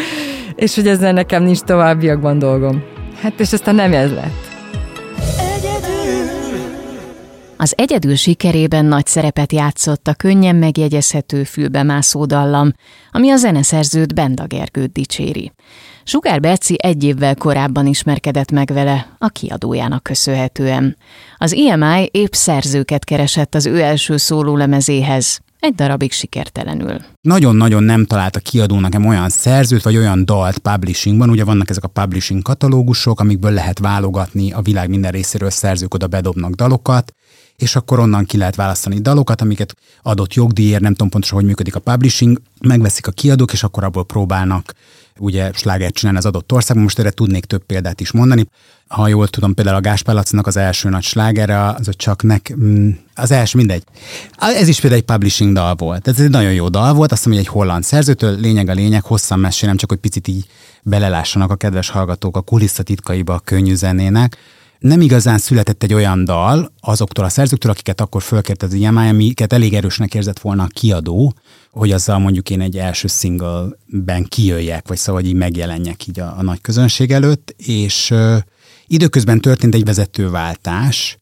és 0.56 0.76
hogy 0.76 0.88
ezzel 0.88 1.14
nekem 1.14 1.44
nincs 1.44 1.60
továbbiakban 1.60 2.40
dolgom. 2.40 2.84
Hát 3.22 3.40
és 3.40 3.54
aztán 3.54 3.76
nem 3.76 3.94
ez 3.94 4.12
lett. 4.12 4.47
Az 7.60 7.74
egyedül 7.78 8.16
sikerében 8.16 8.86
nagy 8.86 9.06
szerepet 9.06 9.52
játszott 9.52 10.08
a 10.08 10.14
könnyen 10.14 10.56
megjegyezhető 10.56 11.44
fülbemászó 11.44 12.26
dallam, 12.26 12.74
ami 13.12 13.30
a 13.30 13.36
zeneszerzőt 13.36 14.14
Benda 14.14 14.46
Gergőt 14.48 14.92
dicséri. 14.92 15.52
Sugár 16.04 16.40
Berci 16.40 16.76
egy 16.78 17.04
évvel 17.04 17.36
korábban 17.36 17.86
ismerkedett 17.86 18.52
meg 18.52 18.74
vele, 18.74 19.16
a 19.18 19.28
kiadójának 19.28 20.04
köszönhetően. 20.04 20.98
Az 21.38 21.54
EMI 21.54 22.10
épp 22.12 22.32
szerzőket 22.32 23.04
keresett 23.04 23.56
az 23.56 23.66
ő 23.66 23.82
első 23.82 24.18
szólólemezéhez, 24.18 25.40
egy 25.60 25.76
darabig 25.76 26.12
sikertelenül. 26.12 26.98
Nagyon-nagyon 27.22 27.84
nem 27.84 28.06
talált 28.06 28.36
a 28.36 28.40
kiadó 28.40 28.80
nekem 28.80 29.06
olyan 29.06 29.30
szerzőt, 29.30 29.84
vagy 29.84 29.98
olyan 29.98 30.26
dalt 30.26 30.58
publishingban, 30.58 31.30
ugye 31.30 31.44
vannak 31.44 31.70
ezek 31.70 31.84
a 31.84 31.88
publishing 31.88 32.42
katalógusok, 32.42 33.20
amikből 33.20 33.52
lehet 33.52 33.80
válogatni 33.80 34.52
a 34.52 34.62
világ 34.62 34.90
minden 34.90 35.12
részéről 35.12 35.50
szerzők 35.50 35.94
oda 35.94 36.08
bedobnak 36.08 36.54
dalokat, 36.54 37.14
és 37.58 37.76
akkor 37.76 38.00
onnan 38.00 38.26
ki 38.26 38.38
lehet 38.38 38.56
választani 38.56 39.00
dalokat, 39.00 39.42
amiket 39.42 39.76
adott 40.02 40.34
jogdíjért, 40.34 40.82
nem 40.82 40.92
tudom 40.92 41.10
pontosan, 41.10 41.38
hogy 41.38 41.48
működik 41.48 41.76
a 41.76 41.80
publishing, 41.80 42.42
megveszik 42.62 43.08
a 43.08 43.12
kiadók, 43.12 43.54
és 43.54 43.64
akkor 43.64 43.84
abból 43.84 44.06
próbálnak 44.06 44.74
ugye 45.20 45.52
slágert 45.54 45.94
csinálni 45.94 46.18
az 46.18 46.26
adott 46.26 46.52
országban. 46.52 46.84
Most 46.84 47.00
erre 47.00 47.10
tudnék 47.10 47.46
több 47.46 47.64
példát 47.64 48.02
is 48.02 48.12
mondani. 48.12 48.50
Ha 48.88 49.08
jól 49.08 49.28
tudom, 49.28 49.54
például 49.54 49.76
a 49.76 49.82
Gáspár 49.82 50.16
Lacinak 50.16 50.48
az 50.48 50.58
első 50.58 50.90
nagy 50.90 51.04
slágere, 51.04 51.70
az 51.70 51.90
csak 51.96 52.24
nek, 52.24 52.54
mm, 52.60 52.90
az 53.16 53.32
első, 53.32 53.58
mindegy. 53.58 53.84
Ez 54.38 54.68
is 54.68 54.80
például 54.80 55.02
egy 55.02 55.08
publishing 55.08 55.54
dal 55.54 55.76
volt. 55.76 56.08
Ez 56.08 56.20
egy 56.20 56.30
nagyon 56.30 56.54
jó 56.54 56.70
dal 56.70 56.94
volt, 56.94 57.12
azt 57.12 57.24
hiszem, 57.24 57.38
hogy 57.38 57.48
egy 57.48 57.54
holland 57.54 57.84
szerzőtől, 57.84 58.40
lényeg 58.40 58.70
a 58.70 58.74
lényeg, 58.74 59.04
hosszan 59.04 59.40
mesélem, 59.40 59.78
csak 59.78 59.90
hogy 59.90 60.00
picit 60.00 60.28
így 60.28 60.46
belelássanak 60.84 61.52
a 61.52 61.56
kedves 61.56 61.90
hallgatók 61.90 62.38
a 62.38 62.42
kulisszatitkaiba 62.42 63.34
a 63.34 63.40
könnyű 63.40 63.76
zenének 63.76 64.38
nem 64.80 65.02
igazán 65.02 65.38
született 65.38 65.84
egy 65.84 65.94
olyan 65.94 66.26
dal 66.26 66.74
azoktól 66.80 67.26
a 67.26 67.30
szerzőktől, 67.30 67.72
akiket 67.72 68.02
akkor 68.02 68.22
fölkért 68.22 68.64
az 68.64 68.74
IMI, 68.74 69.08
amiket 69.08 69.54
elég 69.54 69.74
erősnek 69.74 70.14
érzett 70.14 70.40
volna 70.40 70.64
a 70.64 70.68
kiadó, 70.68 71.34
hogy 71.72 71.92
azzal 71.92 72.20
mondjuk 72.20 72.50
én 72.50 72.62
egy 72.62 72.78
első 72.78 73.08
singleben 73.08 74.24
kijöjjek, 74.28 74.88
vagy 74.88 74.98
szóval 74.98 75.22
így 75.22 75.34
megjelenjek 75.34 76.08
így 76.08 76.20
a, 76.20 76.36
a 76.38 76.42
nagy 76.42 76.62
közönség 76.62 77.12
előtt, 77.12 77.56
és 77.58 78.12
ö, 78.12 78.38
időközben 78.88 79.42
történt 79.42 79.76
egy 79.76 79.86
vezetőváltás, 79.86 81.18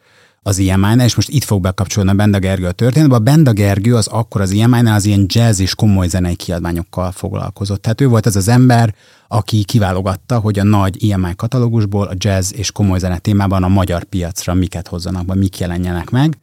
az 0.48 0.58
IMI-nál, 0.58 1.00
és 1.00 1.16
most 1.16 1.30
itt 1.30 1.44
fog 1.44 1.62
bekapcsolni 1.62 2.10
a 2.10 2.14
Benda 2.14 2.40
Gergő 2.40 2.66
a 2.66 2.72
történetbe. 2.72 3.16
A 3.16 3.20
Benda 3.20 3.52
Gergő 3.52 3.96
az 3.96 4.08
akkor 4.08 4.42
az 4.42 4.52
IMI-nál 4.52 4.96
az 4.96 5.06
ilyen 5.06 5.26
jazz 5.28 5.60
és 5.60 5.76
komoly 5.76 6.08
zenei 6.08 6.36
kiadványokkal 6.36 7.12
foglalkozott. 7.12 7.82
Tehát 7.82 8.02
ő 8.02 8.08
volt 8.08 8.26
az 8.26 8.36
az 8.36 8.48
ember, 8.48 8.96
aki 9.28 9.64
kiválogatta, 9.64 10.40
hogy 10.40 10.60
a 10.60 10.64
nagy 10.64 11.04
IMI 11.04 11.36
katalógusból 11.36 12.08
a 12.08 12.14
jazz 12.18 12.54
és 12.54 12.72
komoly 12.72 13.00
zene 13.00 13.18
témában 13.18 13.64
a 13.64 13.68
magyar 13.68 14.04
piacra 14.04 14.54
miket 14.54 14.88
hozzanak 14.88 15.26
be, 15.26 15.36
mik 15.36 15.60
jelenjenek 15.60 16.10
meg. 16.10 16.38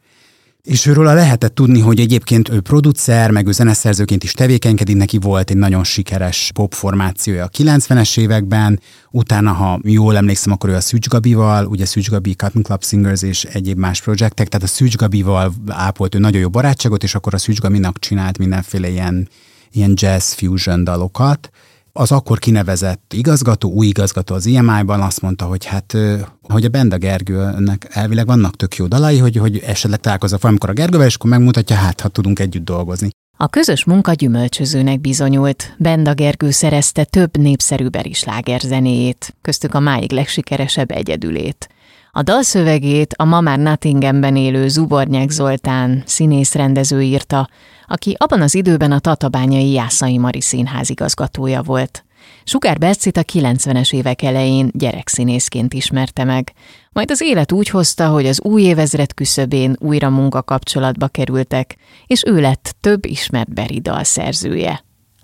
És 0.63 0.85
őről 0.85 1.03
lehetett 1.03 1.55
tudni, 1.55 1.79
hogy 1.79 1.99
egyébként 1.99 2.49
ő 2.49 2.61
producer, 2.61 3.31
meg 3.31 3.47
ő 3.47 3.51
zeneszerzőként 3.51 4.23
is 4.23 4.31
tevékenykedik, 4.31 4.95
neki 4.95 5.17
volt 5.17 5.49
egy 5.49 5.57
nagyon 5.57 5.83
sikeres 5.83 6.51
pop 6.53 6.73
formációja 6.73 7.43
a 7.43 7.49
90-es 7.49 8.17
években, 8.19 8.79
utána, 9.11 9.51
ha 9.51 9.79
jól 9.83 10.17
emlékszem, 10.17 10.51
akkor 10.51 10.69
ő 10.69 10.75
a 10.75 10.81
Szűcs 10.81 11.07
Gabival, 11.07 11.65
ugye 11.65 11.85
Szűcs 11.85 12.09
Gabi, 12.09 12.35
Cotton 12.35 12.63
Club 12.63 12.83
Singers 12.83 13.21
és 13.21 13.43
egyéb 13.43 13.77
más 13.77 14.01
projektek, 14.01 14.47
tehát 14.47 14.67
a 14.67 14.71
Szűcs 14.71 14.95
Gabival 14.95 15.53
ápolt 15.67 16.15
ő 16.15 16.19
nagyon 16.19 16.41
jó 16.41 16.49
barátságot, 16.49 17.03
és 17.03 17.15
akkor 17.15 17.33
a 17.33 17.37
Szűcs 17.37 17.59
Gabinak 17.59 17.99
csinált 17.99 18.37
mindenféle 18.37 18.89
ilyen, 18.89 19.29
ilyen 19.71 19.93
jazz 19.95 20.33
fusion 20.33 20.83
dalokat, 20.83 21.49
az 21.93 22.11
akkor 22.11 22.39
kinevezett 22.39 23.13
igazgató, 23.13 23.71
új 23.71 23.87
igazgató 23.87 24.35
az 24.35 24.45
IMI-ban 24.45 25.01
azt 25.01 25.21
mondta, 25.21 25.45
hogy 25.45 25.65
hát, 25.65 25.97
hogy 26.41 26.65
a 26.65 26.69
Benda 26.69 26.97
Gergőnek 26.97 27.87
elvileg 27.89 28.25
vannak 28.25 28.55
tök 28.55 28.75
jó 28.75 28.85
dalai, 28.85 29.17
hogy, 29.17 29.35
hogy 29.37 29.57
esetleg 29.57 29.99
találkozok 29.99 30.41
valamikor 30.41 30.69
a 30.69 30.73
Gergővel, 30.73 31.07
és 31.07 31.15
akkor 31.15 31.29
megmutatja, 31.29 31.75
hát 31.75 32.01
ha 32.01 32.07
tudunk 32.07 32.39
együtt 32.39 32.65
dolgozni. 32.65 33.09
A 33.37 33.47
közös 33.47 33.83
munka 33.83 34.13
gyümölcsözőnek 34.13 35.01
bizonyult. 35.01 35.75
Benda 35.77 36.13
Gergő 36.13 36.51
szerezte 36.51 37.03
több 37.03 37.37
népszerű 37.37 37.87
berisláger 37.87 38.59
zenéjét, 38.59 39.35
köztük 39.41 39.73
a 39.73 39.79
máig 39.79 40.11
legsikeresebb 40.11 40.91
egyedülét. 40.91 41.72
A 42.15 42.21
dalszövegét 42.21 43.13
a 43.17 43.23
ma 43.23 43.41
már 43.41 43.59
Nottinghamben 43.59 44.35
élő 44.35 44.67
Zubornyák 44.67 45.29
Zoltán 45.29 46.03
színész-rendező 46.05 47.01
írta, 47.01 47.49
aki 47.87 48.15
abban 48.17 48.41
az 48.41 48.55
időben 48.55 48.91
a 48.91 48.99
Tatabányai 48.99 49.71
Jászai 49.71 50.17
Mari 50.17 50.41
Színház 50.41 50.89
igazgatója 50.89 51.61
volt. 51.61 52.05
Sugár 52.43 52.77
Bercit 52.77 53.17
a 53.17 53.23
90-es 53.23 53.93
évek 53.93 54.21
elején 54.21 54.69
gyerekszínészként 54.73 55.73
ismerte 55.73 56.23
meg, 56.23 56.53
majd 56.91 57.11
az 57.11 57.21
élet 57.21 57.51
úgy 57.51 57.69
hozta, 57.69 58.07
hogy 58.07 58.25
az 58.25 58.41
új 58.41 58.61
évezred 58.61 59.13
küszöbén 59.13 59.75
újra 59.79 60.09
munkakapcsolatba 60.09 61.07
kerültek, 61.07 61.75
és 62.07 62.23
ő 62.25 62.41
lett 62.41 62.75
több 62.79 63.05
ismert 63.05 63.53
beri 63.53 63.81
szerzője. 64.01 64.83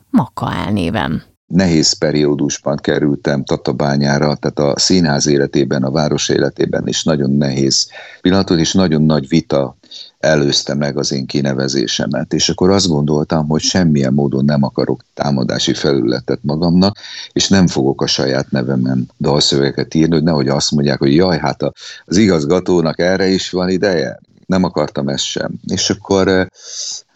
Maka 0.10 0.54
elnéven 0.54 1.29
nehéz 1.50 1.94
periódusban 1.94 2.78
kerültem 2.78 3.44
Tatabányára, 3.44 4.36
tehát 4.36 4.60
a 4.60 4.80
színház 4.80 5.28
életében, 5.28 5.84
a 5.84 5.92
város 5.92 6.30
életében 6.30 6.88
is 6.88 7.04
nagyon 7.04 7.32
nehéz 7.32 7.88
pillanatot, 8.22 8.60
és 8.60 8.74
nagyon 8.74 9.02
nagy 9.02 9.28
vita 9.28 9.78
előzte 10.20 10.74
meg 10.74 10.98
az 10.98 11.12
én 11.12 11.26
kinevezésemet. 11.26 12.34
És 12.34 12.50
akkor 12.50 12.70
azt 12.70 12.88
gondoltam, 12.88 13.48
hogy 13.48 13.62
semmilyen 13.62 14.14
módon 14.14 14.46
nem 14.46 14.64
akarok 14.64 15.04
támadási 15.14 15.74
felületet 15.74 16.40
magamnak, 16.42 16.98
és 17.32 17.48
nem 17.48 17.68
fogok 17.68 18.02
a 18.02 18.08
saját 18.08 18.52
nevemen 18.52 19.10
dalszövegeket 19.18 19.94
írni, 19.94 20.14
hogy 20.14 20.24
nehogy 20.24 20.48
azt 20.48 20.72
mondják, 20.72 21.00
hogy 21.00 21.16
jaj, 21.16 21.38
hát 21.38 21.64
az 22.06 22.18
igazgatónak 22.18 23.00
erre 23.00 23.28
is 23.28 23.50
van 23.50 23.70
ideje. 23.70 24.20
Nem 24.46 24.64
akartam 24.64 25.08
ezt 25.08 25.24
sem. 25.24 25.52
És 25.68 25.90
akkor 25.90 26.50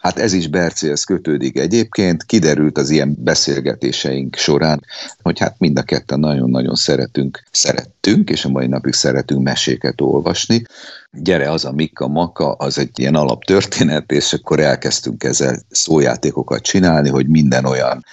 Hát 0.04 0.20
ez 0.20 0.34
is 0.34 0.48
Bercélhez 0.48 1.04
kötődik 1.04 1.58
egyébként. 1.58 2.24
Kiderült 2.24 2.78
az 2.78 2.90
ilyen 2.90 3.16
beszélgetéseink 3.20 4.36
során, 4.36 4.86
hogy 5.22 5.40
hát 5.40 5.56
mind 5.60 5.78
a 5.78 5.84
ketten 5.84 6.20
nagyon-nagyon 6.20 6.76
szeretünk, 6.76 7.44
szerettünk, 7.52 8.30
és 8.30 8.46
a 8.46 8.50
mai 8.50 8.68
napig 8.68 8.94
szeretünk 8.94 9.44
meséket 9.44 10.02
olvasni. 10.02 10.64
Gyere, 11.12 11.52
az 11.52 11.66
a 11.66 11.72
Mikka 11.72 12.08
Maka, 12.08 12.52
az 12.52 12.78
egy 12.78 13.00
ilyen 13.00 13.16
alaptörténet, 13.16 14.12
és 14.12 14.34
akkor 14.34 14.60
elkezdtünk 14.60 15.24
ezzel 15.24 15.60
szójátékokat 15.70 16.62
csinálni, 16.62 17.10
hogy 17.10 17.28
minden 17.28 17.66
olyan 17.66 18.06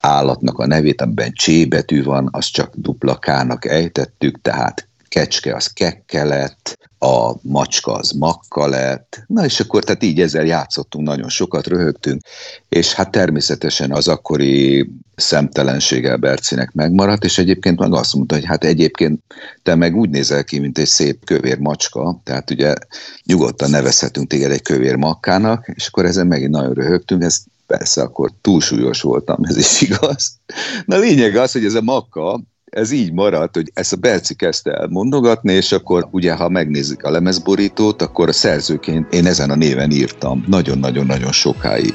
állatnak 0.00 0.58
a 0.58 0.66
nevét, 0.66 1.00
amiben 1.00 1.32
C 1.34 1.68
betű 1.68 2.02
van, 2.02 2.28
azt 2.32 2.52
csak 2.52 2.74
dupla 2.74 3.14
K-nak 3.14 3.64
ejtettük, 3.64 4.40
tehát 4.42 4.88
kecske 5.16 5.54
az 5.54 5.66
kekke 5.66 6.56
a 6.98 7.34
macska 7.42 7.92
az 7.92 8.10
makka 8.10 8.66
lett, 8.66 9.24
na 9.26 9.44
és 9.44 9.60
akkor 9.60 9.84
tehát 9.84 10.02
így 10.02 10.20
ezzel 10.20 10.44
játszottunk, 10.44 11.06
nagyon 11.06 11.28
sokat 11.28 11.66
röhögtünk, 11.66 12.20
és 12.68 12.92
hát 12.92 13.10
természetesen 13.10 13.92
az 13.92 14.08
akkori 14.08 14.90
szemtelenséggel 15.14 16.16
Bercinek 16.16 16.72
megmaradt, 16.72 17.24
és 17.24 17.38
egyébként 17.38 17.78
meg 17.78 17.92
azt 17.92 18.14
mondta, 18.14 18.34
hogy 18.34 18.44
hát 18.44 18.64
egyébként 18.64 19.20
te 19.62 19.74
meg 19.74 19.96
úgy 19.96 20.10
nézel 20.10 20.44
ki, 20.44 20.58
mint 20.58 20.78
egy 20.78 20.86
szép 20.86 21.24
kövér 21.24 21.58
macska, 21.58 22.20
tehát 22.24 22.50
ugye 22.50 22.74
nyugodtan 23.24 23.70
nevezhetünk 23.70 24.28
téged 24.28 24.50
egy 24.50 24.62
kövér 24.62 24.96
makkának, 24.96 25.72
és 25.74 25.86
akkor 25.86 26.04
ezen 26.04 26.26
megint 26.26 26.50
nagyon 26.50 26.72
röhögtünk, 26.72 27.22
ez 27.22 27.42
persze 27.66 28.02
akkor 28.02 28.30
túlsúlyos 28.40 29.00
voltam, 29.00 29.38
ez 29.42 29.56
is 29.56 29.80
igaz. 29.80 30.38
Na 30.84 30.96
lényeg 30.96 31.36
az, 31.36 31.52
hogy 31.52 31.64
ez 31.64 31.74
a 31.74 31.82
makka, 31.82 32.40
ez 32.70 32.90
így 32.90 33.12
maradt, 33.12 33.54
hogy 33.54 33.70
ezt 33.74 33.92
a 33.92 33.96
Berci 33.96 34.34
kezdte 34.34 34.72
el 34.72 34.86
mondogatni, 34.86 35.52
és 35.52 35.72
akkor 35.72 36.08
ugye, 36.10 36.34
ha 36.34 36.48
megnézik 36.48 37.04
a 37.04 37.10
lemezborítót, 37.10 38.02
akkor 38.02 38.28
a 38.28 38.32
szerzőként 38.32 39.12
én 39.12 39.26
ezen 39.26 39.50
a 39.50 39.54
néven 39.54 39.90
írtam. 39.90 40.44
Nagyon-nagyon-nagyon 40.46 41.32
sokáig. 41.32 41.94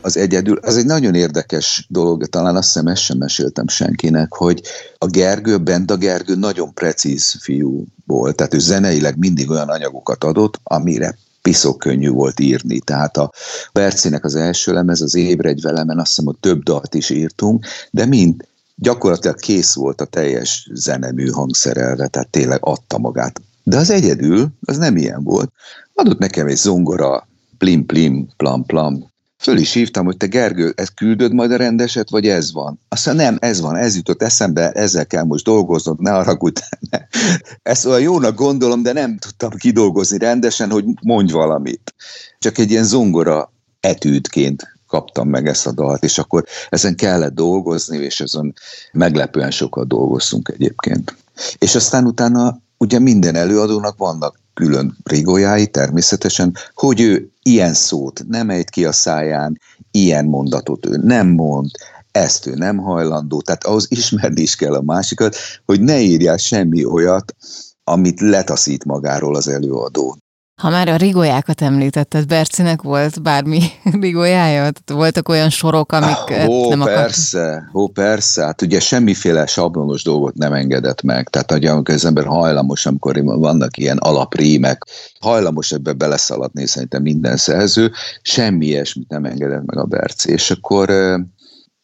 Az 0.00 0.16
egyedül, 0.16 0.56
az 0.56 0.76
egy 0.76 0.86
nagyon 0.86 1.14
érdekes 1.14 1.86
dolog, 1.88 2.26
talán 2.26 2.56
azt 2.56 2.72
hiszem 2.72 2.86
ezt 2.86 3.02
sem 3.02 3.18
meséltem 3.18 3.68
senkinek, 3.68 4.32
hogy 4.32 4.62
a 4.98 5.06
Gergő, 5.06 5.58
bent 5.58 5.90
a 5.90 5.96
Gergő 5.96 6.34
nagyon 6.34 6.74
precíz 6.74 7.36
fiú 7.40 7.84
volt, 8.06 8.36
tehát 8.36 8.54
ő 8.54 8.58
zeneileg 8.58 9.18
mindig 9.18 9.50
olyan 9.50 9.68
anyagokat 9.68 10.24
adott, 10.24 10.60
amire 10.62 11.16
piszok 11.44 11.78
könnyű 11.78 12.08
volt 12.08 12.40
írni. 12.40 12.78
Tehát 12.78 13.16
a 13.16 13.32
Bercinek 13.72 14.24
az 14.24 14.34
első 14.34 14.72
lemez, 14.72 15.00
az 15.00 15.14
Ébredj 15.14 15.60
velemen, 15.60 15.98
azt 15.98 16.08
hiszem, 16.08 16.24
hogy 16.24 16.38
több 16.40 16.62
dalt 16.62 16.94
is 16.94 17.10
írtunk, 17.10 17.66
de 17.90 18.06
mind 18.06 18.48
gyakorlatilag 18.74 19.36
kész 19.36 19.74
volt 19.74 20.00
a 20.00 20.04
teljes 20.04 20.68
zenemű 20.72 21.28
hangszerelve, 21.28 22.06
tehát 22.06 22.28
tényleg 22.28 22.58
adta 22.60 22.98
magát. 22.98 23.40
De 23.62 23.76
az 23.76 23.90
egyedül, 23.90 24.48
az 24.60 24.76
nem 24.76 24.96
ilyen 24.96 25.24
volt. 25.24 25.52
Adott 25.94 26.18
nekem 26.18 26.46
egy 26.46 26.56
zongora, 26.56 27.28
plim 27.58 27.86
plim, 27.86 28.28
plam 28.36 28.64
plam, 28.64 29.12
Föl 29.44 29.58
is 29.58 29.72
hívtam, 29.72 30.04
hogy 30.04 30.16
te 30.16 30.26
Gergő, 30.26 30.72
ezt 30.76 30.94
küldöd 30.94 31.32
majd 31.32 31.52
a 31.52 31.56
rendeset, 31.56 32.10
vagy 32.10 32.28
ez 32.28 32.52
van? 32.52 32.80
Azt 32.88 33.06
mondja, 33.06 33.24
nem, 33.24 33.36
ez 33.40 33.60
van, 33.60 33.76
ez 33.76 33.96
jutott 33.96 34.22
eszembe, 34.22 34.70
ezzel 34.70 35.06
kell 35.06 35.24
most 35.24 35.44
dolgoznod, 35.44 36.00
ne 36.00 36.10
haragudj. 36.10 36.60
Ezt 37.62 37.86
olyan 37.86 38.00
jónak 38.00 38.34
gondolom, 38.34 38.82
de 38.82 38.92
nem 38.92 39.18
tudtam 39.18 39.50
kidolgozni 39.50 40.18
rendesen, 40.18 40.70
hogy 40.70 40.84
mondj 41.02 41.32
valamit. 41.32 41.94
Csak 42.38 42.58
egy 42.58 42.70
ilyen 42.70 42.84
zongora 42.84 43.52
etűdként 43.80 44.78
kaptam 44.86 45.28
meg 45.28 45.46
ezt 45.46 45.66
a 45.66 45.72
dalt, 45.72 46.04
és 46.04 46.18
akkor 46.18 46.44
ezen 46.68 46.96
kellett 46.96 47.34
dolgozni, 47.34 47.98
és 47.98 48.20
ezen 48.20 48.54
meglepően 48.92 49.50
sokat 49.50 49.86
dolgoztunk 49.86 50.48
egyébként. 50.54 51.16
És 51.58 51.74
aztán 51.74 52.04
utána 52.04 52.58
ugye 52.78 52.98
minden 52.98 53.34
előadónak 53.34 53.96
vannak 53.96 54.42
külön 54.54 54.96
rigójái 55.04 55.66
természetesen, 55.66 56.56
hogy 56.74 57.00
ő 57.00 57.30
ilyen 57.42 57.74
szót 57.74 58.24
nem 58.28 58.50
ejt 58.50 58.70
ki 58.70 58.84
a 58.84 58.92
száján, 58.92 59.60
ilyen 59.90 60.24
mondatot 60.24 60.86
ő 60.86 60.96
nem 60.96 61.28
mond, 61.28 61.70
ezt 62.10 62.46
ő 62.46 62.54
nem 62.54 62.76
hajlandó, 62.76 63.40
tehát 63.40 63.64
ahhoz 63.64 63.86
ismerni 63.90 64.40
is 64.40 64.56
kell 64.56 64.74
a 64.74 64.82
másikat, 64.82 65.36
hogy 65.64 65.80
ne 65.80 66.00
írjál 66.00 66.36
semmi 66.36 66.84
olyat, 66.84 67.34
amit 67.84 68.20
letaszít 68.20 68.84
magáról 68.84 69.36
az 69.36 69.48
előadó. 69.48 70.16
Ha 70.64 70.70
már 70.70 70.88
a 70.88 70.96
rigójákat 70.96 71.60
említetted, 71.60 72.26
Bercinek 72.26 72.82
volt 72.82 73.22
bármi 73.22 73.60
rigójája? 74.00 74.58
Tehát 74.58 74.90
voltak 74.92 75.28
olyan 75.28 75.50
sorok, 75.50 75.92
amik 75.92 76.48
Ó, 76.48 76.68
nem 76.74 76.80
persze, 76.80 77.70
ó, 77.72 77.88
persze. 77.88 78.44
Hát 78.44 78.62
ugye 78.62 78.80
semmiféle 78.80 79.46
sablonos 79.46 80.02
dolgot 80.02 80.34
nem 80.34 80.52
engedett 80.52 81.02
meg. 81.02 81.28
Tehát 81.28 81.52
ugye, 81.52 81.70
amikor 81.70 81.94
az 81.94 82.04
ember 82.04 82.24
hajlamos, 82.24 82.86
amikor 82.86 83.22
vannak 83.22 83.76
ilyen 83.76 83.96
alaprímek, 83.96 84.86
hajlamos 85.20 85.72
ebbe 85.72 85.92
beleszaladni 85.92 86.66
szerintem 86.66 87.02
minden 87.02 87.36
szerző, 87.36 87.92
semmi 88.22 88.66
ilyesmit 88.66 89.08
nem 89.08 89.24
engedett 89.24 89.64
meg 89.66 89.78
a 89.78 89.84
Berci. 89.84 90.30
És 90.30 90.50
akkor 90.50 90.90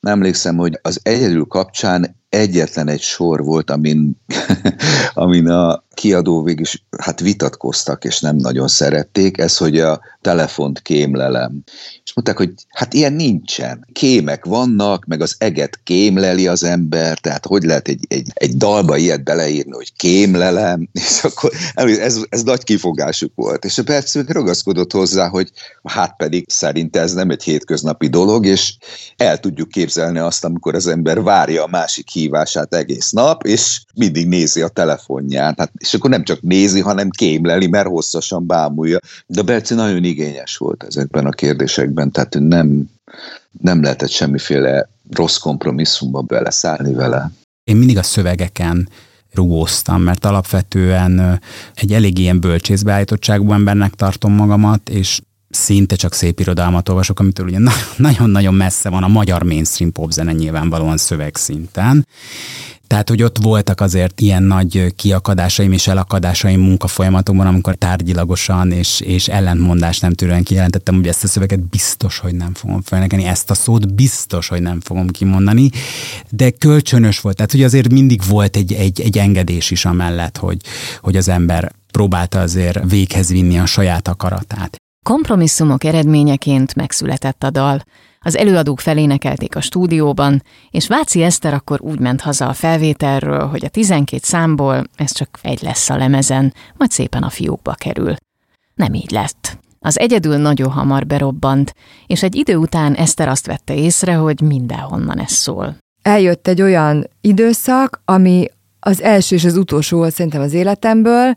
emlékszem, 0.01 0.57
hogy 0.57 0.79
az 0.83 1.01
egyedül 1.03 1.45
kapcsán 1.45 2.20
egyetlen 2.31 2.89
egy 2.89 3.01
sor 3.01 3.45
volt, 3.45 3.71
amin, 3.71 4.17
amin 5.15 5.49
a 5.49 5.85
kiadó 5.95 6.43
végig 6.43 6.61
is 6.61 6.85
hát 6.99 7.21
vitatkoztak, 7.21 8.05
és 8.05 8.21
nem 8.21 8.37
nagyon 8.37 8.69
szerették, 8.69 9.39
ez, 9.39 9.57
hogy 9.57 9.79
a 9.79 10.01
telefont 10.21 10.83
kémlelem. 10.83 11.63
És 12.05 12.15
mondták, 12.15 12.37
hogy 12.37 12.53
hát 12.69 12.95
ilyen 12.95 13.13
nincsen. 13.13 13.87
Kémek 13.93 14.45
vannak, 14.45 15.05
meg 15.05 15.21
az 15.21 15.35
eget 15.39 15.81
kémleli 15.83 16.47
az 16.47 16.63
ember, 16.63 17.19
tehát 17.19 17.47
hogy 17.47 17.63
lehet 17.63 17.89
egy, 17.89 18.05
egy, 18.09 18.31
egy 18.35 18.57
dalba 18.57 18.97
ilyet 18.97 19.25
beleírni, 19.25 19.73
hogy 19.73 19.93
kémlelem, 19.97 20.89
és 21.05 21.21
akkor 21.23 21.51
ez, 21.75 22.21
ez 22.29 22.43
nagy 22.43 22.65
kifogásuk 22.65 23.33
volt. 23.35 23.65
És 23.65 23.79
a 23.79 23.83
perc 23.83 24.29
ragaszkodott 24.29 24.93
hozzá, 24.93 25.29
hogy 25.29 25.51
hát 25.83 26.17
pedig 26.17 26.45
szerint 26.49 26.97
ez 26.97 27.13
nem 27.13 27.31
egy 27.31 27.43
hétköznapi 27.43 28.09
dolog, 28.09 28.47
és 28.47 28.77
el 29.17 29.39
tudjuk 29.39 29.69
képzelni 29.69 30.19
azt, 30.19 30.45
amikor 30.45 30.75
az 30.75 30.87
ember 30.87 31.23
várja 31.23 31.65
a 31.65 31.69
másik 31.69 32.09
hívását 32.21 32.75
egész 32.75 33.11
nap, 33.11 33.47
és 33.47 33.83
mindig 33.95 34.29
nézi 34.29 34.61
a 34.61 34.69
telefonját. 34.69 35.59
Hát, 35.59 35.73
és 35.79 35.95
akkor 35.95 36.11
nem 36.11 36.25
csak 36.25 36.41
nézi, 36.41 36.81
hanem 36.81 37.11
kémleli, 37.11 37.67
mert 37.67 37.87
hosszasan 37.87 38.47
bámulja. 38.47 38.99
De 39.27 39.43
Berci 39.43 39.75
nagyon 39.75 40.05
igényes 40.05 40.57
volt 40.57 40.83
ezekben 40.83 41.27
a 41.27 41.31
kérdésekben, 41.31 42.11
tehát 42.11 42.37
nem, 42.39 42.91
nem 43.61 43.83
lehetett 43.83 44.11
semmiféle 44.11 44.89
rossz 45.11 45.37
kompromisszumba 45.37 46.21
beleszállni 46.21 46.95
vele. 46.95 47.31
Én 47.65 47.77
mindig 47.77 47.99
a 47.99 48.03
szövegeken 48.03 48.89
rugóztam, 49.33 50.03
mert 50.03 50.25
alapvetően 50.25 51.41
egy 51.75 51.93
elég 51.93 52.19
ilyen 52.19 52.41
bölcsészbeállítottságú 52.41 53.53
embernek 53.53 53.95
tartom 53.95 54.33
magamat, 54.33 54.89
és 54.89 55.21
szinte 55.51 55.97
csak 55.97 56.15
szép 56.15 56.41
irodalmat 56.41 56.89
olvasok, 56.89 57.21
amitől 57.21 57.47
ugye 57.47 57.59
nagyon-nagyon 57.97 58.55
messze 58.55 58.89
van 58.89 59.03
a 59.03 59.09
magyar 59.09 59.43
mainstream 59.43 59.93
popzene 59.93 60.33
nyilvánvalóan 60.33 60.97
szövegszinten. 60.97 62.07
Tehát, 62.91 63.09
hogy 63.09 63.23
ott 63.23 63.39
voltak 63.43 63.81
azért 63.81 64.21
ilyen 64.21 64.43
nagy 64.43 64.95
kiakadásaim 64.97 65.73
és 65.73 65.87
elakadásaim 65.87 66.61
munkafolyamatokban, 66.61 67.47
amikor 67.47 67.75
tárgyilagosan 67.75 68.73
és, 68.73 69.01
és 69.01 69.29
ellentmondás 69.29 69.99
nem 69.99 70.13
tűrően 70.13 70.43
kijelentettem, 70.43 70.95
hogy 70.95 71.09
ezt 71.09 71.25
a 71.25 71.29
szöveget 71.29 71.69
biztos, 71.69 72.19
hogy 72.19 72.35
nem 72.35 72.55
fogom 72.55 72.83
felnekeni, 72.83 73.25
ezt 73.25 73.51
a 73.51 73.55
szót 73.55 73.95
biztos, 73.95 74.49
hogy 74.49 74.63
nem 74.63 74.81
fogom 74.81 75.09
kimondani, 75.09 75.71
de 76.31 76.51
kölcsönös 76.51 77.21
volt. 77.21 77.37
Tehát, 77.37 77.51
hogy 77.53 77.63
azért 77.63 77.93
mindig 77.93 78.21
volt 78.29 78.57
egy, 78.57 78.73
egy, 78.73 79.01
egy 79.01 79.19
engedés 79.19 79.71
is 79.71 79.85
amellett, 79.85 80.37
hogy, 80.37 80.61
hogy 81.01 81.17
az 81.17 81.29
ember 81.29 81.73
próbálta 81.93 82.41
azért 82.41 82.91
véghez 82.91 83.29
vinni 83.29 83.59
a 83.59 83.67
saját 83.67 84.09
akaratát. 84.09 84.81
Kompromisszumok 85.03 85.85
eredményeként 85.85 86.75
megszületett 86.75 87.43
a 87.43 87.51
dal. 87.51 87.83
Az 88.21 88.37
előadók 88.37 88.81
felénekelték 88.81 89.57
a 89.57 89.61
stúdióban, 89.61 90.43
és 90.71 90.87
Váci 90.87 91.23
Eszter 91.23 91.55
akkor 91.55 91.81
úgy 91.83 91.99
ment 91.99 92.21
haza 92.21 92.49
a 92.49 92.53
felvételről, 92.53 93.47
hogy 93.47 93.65
a 93.65 93.69
12 93.69 94.23
számból 94.25 94.85
ez 94.97 95.13
csak 95.13 95.39
egy 95.43 95.63
lesz 95.63 95.91
a 95.91 95.97
lemezen, 95.97 96.55
majd 96.77 96.91
szépen 96.91 97.23
a 97.23 97.31
fiókba 97.31 97.75
kerül. 97.75 98.15
Nem 98.75 98.95
így 98.95 99.11
lett. 99.11 99.59
Az 99.79 99.99
egyedül 99.99 100.37
nagyon 100.37 100.71
hamar 100.71 101.07
berobbant, 101.07 101.75
és 102.07 102.23
egy 102.23 102.35
idő 102.35 102.57
után 102.57 102.95
Eszter 102.95 103.29
azt 103.29 103.47
vette 103.47 103.75
észre, 103.75 104.15
hogy 104.15 104.41
mindenhonnan 104.41 105.19
ez 105.19 105.33
szól. 105.33 105.77
Eljött 106.03 106.49
egy 106.49 106.63
olyan 106.63 107.11
időszak, 107.21 108.03
ami 108.05 108.47
az 108.81 109.03
első 109.03 109.35
és 109.35 109.45
az 109.45 109.57
utolsó 109.57 109.97
volt 109.97 110.15
szerintem 110.15 110.41
az 110.41 110.53
életemből, 110.53 111.35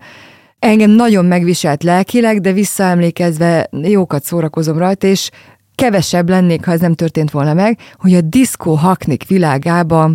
engem 0.64 0.90
nagyon 0.90 1.26
megviselt 1.26 1.84
lelkileg, 1.84 2.42
de 2.42 2.52
visszaemlékezve 2.52 3.70
jókat 3.82 4.24
szórakozom 4.24 4.78
rajta, 4.78 5.08
és 5.08 5.30
kevesebb 5.76 6.30
lennék, 6.30 6.66
ha 6.66 6.72
ez 6.72 6.80
nem 6.80 6.94
történt 6.94 7.32
volna 7.32 7.54
meg, 7.54 7.80
hogy 7.98 8.14
a 8.14 8.22
diszkó 8.22 8.74
haknik 8.74 9.28
világába 9.28 10.12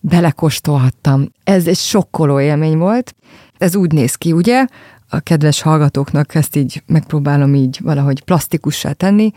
belekóstolhattam. 0.00 1.28
Ez 1.44 1.66
egy 1.66 1.76
sokkoló 1.76 2.40
élmény 2.40 2.78
volt. 2.78 3.14
Ez 3.58 3.76
úgy 3.76 3.92
néz 3.92 4.14
ki, 4.14 4.32
ugye? 4.32 4.66
A 5.08 5.20
kedves 5.20 5.62
hallgatóknak 5.62 6.34
ezt 6.34 6.56
így 6.56 6.82
megpróbálom 6.86 7.54
így 7.54 7.78
valahogy 7.82 8.22
plastikussá 8.22 8.92
tenni, 8.92 9.32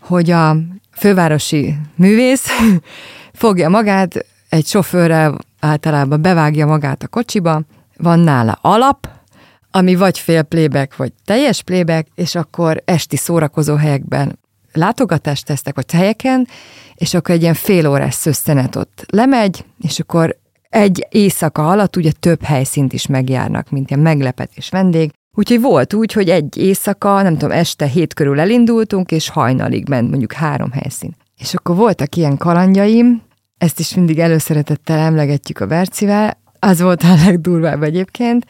hogy 0.00 0.30
a 0.30 0.56
fővárosi 0.90 1.76
művész 1.94 2.46
fogja 3.32 3.68
magát, 3.68 4.26
egy 4.48 4.66
sofőrrel 4.66 5.38
általában 5.60 6.22
bevágja 6.22 6.66
magát 6.66 7.02
a 7.02 7.08
kocsiba, 7.08 7.62
van 7.96 8.18
nála 8.18 8.58
alap, 8.60 9.20
ami 9.74 9.94
vagy 9.94 10.18
fél 10.18 10.42
plébek, 10.42 10.96
vagy 10.96 11.12
teljes 11.24 11.62
plébek, 11.62 12.06
és 12.14 12.34
akkor 12.34 12.82
esti 12.84 13.16
szórakozó 13.16 13.74
helyekben 13.74 14.38
látogatást 14.72 15.44
tesztek, 15.44 15.74
vagy 15.74 15.92
helyeken, 15.92 16.48
és 16.94 17.14
akkor 17.14 17.34
egy 17.34 17.42
ilyen 17.42 17.54
fél 17.54 17.88
órás 17.88 18.14
szösszenet 18.14 18.76
ott 18.76 19.04
lemegy, 19.08 19.64
és 19.80 20.00
akkor 20.00 20.36
egy 20.68 21.06
éjszaka 21.10 21.70
alatt 21.70 21.96
ugye 21.96 22.12
több 22.20 22.42
helyszínt 22.42 22.92
is 22.92 23.06
megjárnak, 23.06 23.70
mint 23.70 23.90
ilyen 23.90 24.02
meglepetés 24.02 24.68
vendég. 24.68 25.10
Úgyhogy 25.36 25.60
volt 25.60 25.94
úgy, 25.94 26.12
hogy 26.12 26.30
egy 26.30 26.56
éjszaka, 26.56 27.22
nem 27.22 27.32
tudom, 27.32 27.50
este 27.50 27.86
hét 27.86 28.14
körül 28.14 28.40
elindultunk, 28.40 29.10
és 29.10 29.28
hajnalig 29.28 29.88
ment 29.88 30.08
mondjuk 30.08 30.32
három 30.32 30.70
helyszín. 30.70 31.16
És 31.38 31.54
akkor 31.54 31.76
voltak 31.76 32.16
ilyen 32.16 32.36
kalandjaim, 32.36 33.22
ezt 33.58 33.78
is 33.78 33.94
mindig 33.94 34.18
előszeretettel 34.18 34.98
emlegetjük 34.98 35.60
a 35.60 35.66
Bercivel, 35.66 36.40
az 36.58 36.80
volt 36.80 37.02
a 37.02 37.14
legdurvább 37.24 37.82
egyébként, 37.82 38.46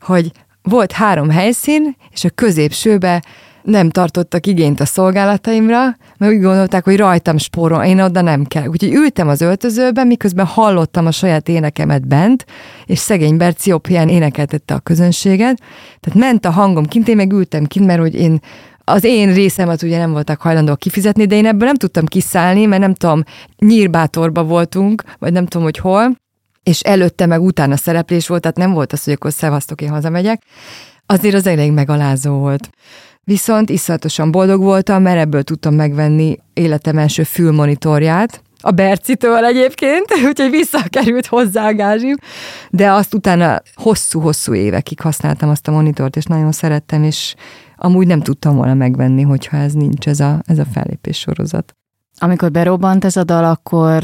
hogy 0.00 0.32
volt 0.62 0.92
három 0.92 1.30
helyszín, 1.30 1.96
és 2.10 2.24
a 2.24 2.30
középsőbe 2.30 3.22
nem 3.62 3.90
tartottak 3.90 4.46
igényt 4.46 4.80
a 4.80 4.84
szolgálataimra, 4.84 5.96
mert 6.18 6.32
úgy 6.32 6.40
gondolták, 6.40 6.84
hogy 6.84 6.96
rajtam 6.96 7.38
spórol, 7.38 7.84
én 7.84 8.00
oda 8.00 8.20
nem 8.20 8.44
kell. 8.44 8.66
Úgyhogy 8.66 8.92
ültem 8.92 9.28
az 9.28 9.40
öltözőben, 9.40 10.06
miközben 10.06 10.46
hallottam 10.46 11.06
a 11.06 11.10
saját 11.10 11.48
énekemet 11.48 12.08
bent, 12.08 12.44
és 12.86 12.98
szegény 12.98 13.36
Berci 13.36 13.70
jobb 13.70 13.88
énekeltette 13.90 14.74
a 14.74 14.78
közönséget. 14.78 15.60
Tehát 16.00 16.18
ment 16.18 16.44
a 16.44 16.50
hangom 16.50 16.86
kint, 16.86 17.08
én 17.08 17.16
meg 17.16 17.32
ültem 17.32 17.64
kint, 17.64 17.86
mert 17.86 18.00
hogy 18.00 18.14
én 18.14 18.40
az 18.84 19.04
én 19.04 19.34
részemet 19.34 19.82
ugye 19.82 19.98
nem 19.98 20.12
voltak 20.12 20.40
hajlandóak 20.40 20.78
kifizetni, 20.78 21.26
de 21.26 21.36
én 21.36 21.46
ebből 21.46 21.66
nem 21.66 21.76
tudtam 21.76 22.06
kiszállni, 22.06 22.64
mert 22.64 22.80
nem 22.80 22.94
tudom, 22.94 23.22
nyírbátorba 23.58 24.44
voltunk, 24.44 25.02
vagy 25.18 25.32
nem 25.32 25.46
tudom, 25.46 25.66
hogy 25.66 25.78
hol, 25.78 26.20
és 26.62 26.80
előtte 26.80 27.26
meg 27.26 27.42
utána 27.42 27.76
szereplés 27.76 28.28
volt, 28.28 28.40
tehát 28.40 28.56
nem 28.56 28.72
volt 28.72 28.92
az, 28.92 29.04
hogy 29.04 29.12
akkor 29.12 29.32
szevasztok, 29.32 29.80
én 29.80 29.90
hazamegyek. 29.90 30.42
Azért 31.06 31.34
az 31.34 31.46
elég 31.46 31.72
megalázó 31.72 32.38
volt. 32.38 32.70
Viszont 33.24 33.70
iszonyatosan 33.70 34.30
boldog 34.30 34.60
voltam, 34.60 35.02
mert 35.02 35.18
ebből 35.18 35.42
tudtam 35.42 35.74
megvenni 35.74 36.38
életem 36.52 36.98
első 36.98 37.22
fülmonitorját, 37.22 38.42
a 38.64 38.70
Bercitől 38.70 39.44
egyébként, 39.44 40.06
úgyhogy 40.28 40.50
visszakerült 40.50 41.26
hozzá 41.26 41.66
a 41.66 41.74
gázsim, 41.74 42.16
de 42.70 42.90
azt 42.90 43.14
utána 43.14 43.62
hosszú-hosszú 43.74 44.54
évekig 44.54 45.00
használtam 45.00 45.48
azt 45.48 45.68
a 45.68 45.70
monitort, 45.70 46.16
és 46.16 46.24
nagyon 46.24 46.52
szerettem, 46.52 47.02
és 47.02 47.34
amúgy 47.76 48.06
nem 48.06 48.20
tudtam 48.20 48.56
volna 48.56 48.74
megvenni, 48.74 49.22
hogyha 49.22 49.56
ez 49.56 49.72
nincs, 49.72 50.08
ez 50.08 50.20
a, 50.20 50.42
ez 50.46 50.58
a 50.58 50.64
fellépés 50.72 51.18
sorozat. 51.18 51.76
Amikor 52.18 52.50
berobbant 52.50 53.04
ez 53.04 53.16
a 53.16 53.24
dal, 53.24 53.44
akkor 53.44 54.02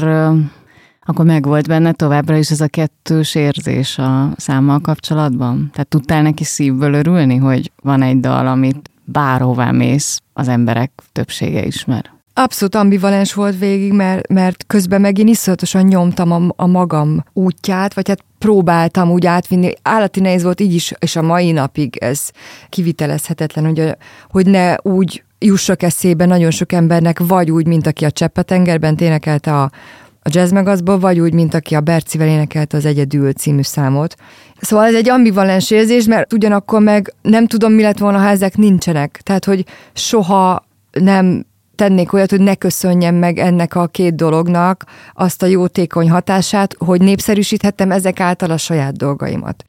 akkor 1.09 1.25
meg 1.25 1.45
volt 1.45 1.67
benne 1.67 1.91
továbbra 1.91 2.37
is 2.37 2.51
ez 2.51 2.61
a 2.61 2.67
kettős 2.67 3.35
érzés 3.35 3.97
a 3.97 4.33
számmal 4.37 4.79
kapcsolatban? 4.79 5.69
Tehát 5.71 5.87
tudtál 5.87 6.21
neki 6.21 6.43
szívből 6.43 6.93
örülni, 6.93 7.35
hogy 7.35 7.71
van 7.83 8.01
egy 8.01 8.19
dal, 8.19 8.47
amit 8.47 8.89
bárhová 9.05 9.71
mész, 9.71 10.21
az 10.33 10.47
emberek 10.47 10.91
többsége 11.11 11.65
ismer? 11.65 12.11
Abszolút 12.33 12.75
ambivalens 12.75 13.33
volt 13.33 13.59
végig, 13.59 13.93
mert, 13.93 14.27
mert 14.27 14.63
közben 14.67 15.01
meg 15.01 15.17
én 15.17 15.27
iszonyatosan 15.27 15.85
nyomtam 15.85 16.31
a, 16.31 16.41
a 16.55 16.67
magam 16.67 17.23
útját, 17.33 17.93
vagy 17.93 18.07
hát 18.07 18.23
próbáltam 18.37 19.11
úgy 19.11 19.25
átvinni. 19.25 19.71
Állati 19.81 20.19
nehéz 20.19 20.43
volt 20.43 20.59
így 20.59 20.73
is, 20.73 20.93
és 20.99 21.15
a 21.15 21.21
mai 21.21 21.51
napig 21.51 21.97
ez 21.97 22.29
kivitelezhetetlen, 22.69 23.65
hogy, 23.65 23.95
hogy 24.29 24.45
ne 24.45 24.75
úgy 24.81 25.23
jussak 25.39 25.83
eszébe 25.83 26.25
nagyon 26.25 26.51
sok 26.51 26.71
embernek, 26.71 27.19
vagy 27.19 27.51
úgy, 27.51 27.67
mint 27.67 27.87
aki 27.87 28.05
a 28.05 28.11
Cseppetengerben 28.11 28.95
énekelte 28.99 29.61
a 29.61 29.71
a 30.21 30.29
jazz 30.31 30.51
megazból, 30.51 30.99
vagy 30.99 31.19
úgy, 31.19 31.33
mint 31.33 31.53
aki 31.53 31.75
a 31.75 31.81
Bercivel 31.81 32.27
énekelt 32.27 32.73
az 32.73 32.85
Egyedül 32.85 33.33
című 33.33 33.61
számot. 33.61 34.15
Szóval 34.59 34.85
ez 34.85 34.93
egy 34.93 35.09
ambivalens 35.09 35.71
érzés, 35.71 36.05
mert 36.05 36.33
ugyanakkor 36.33 36.81
meg 36.81 37.13
nem 37.21 37.47
tudom, 37.47 37.73
mi 37.73 37.81
lett 37.81 37.97
volna, 37.97 38.17
ha 38.17 38.27
ezek 38.27 38.57
nincsenek. 38.57 39.19
Tehát, 39.23 39.45
hogy 39.45 39.65
soha 39.93 40.65
nem 40.91 41.45
tennék 41.75 42.13
olyat, 42.13 42.29
hogy 42.29 42.41
ne 42.41 42.55
köszönjem 42.55 43.15
meg 43.15 43.37
ennek 43.37 43.75
a 43.75 43.87
két 43.87 44.15
dolognak 44.15 44.83
azt 45.13 45.43
a 45.43 45.45
jótékony 45.45 46.09
hatását, 46.09 46.75
hogy 46.77 47.01
népszerűsíthettem 47.01 47.91
ezek 47.91 48.19
által 48.19 48.51
a 48.51 48.57
saját 48.57 48.97
dolgaimat. 48.97 49.63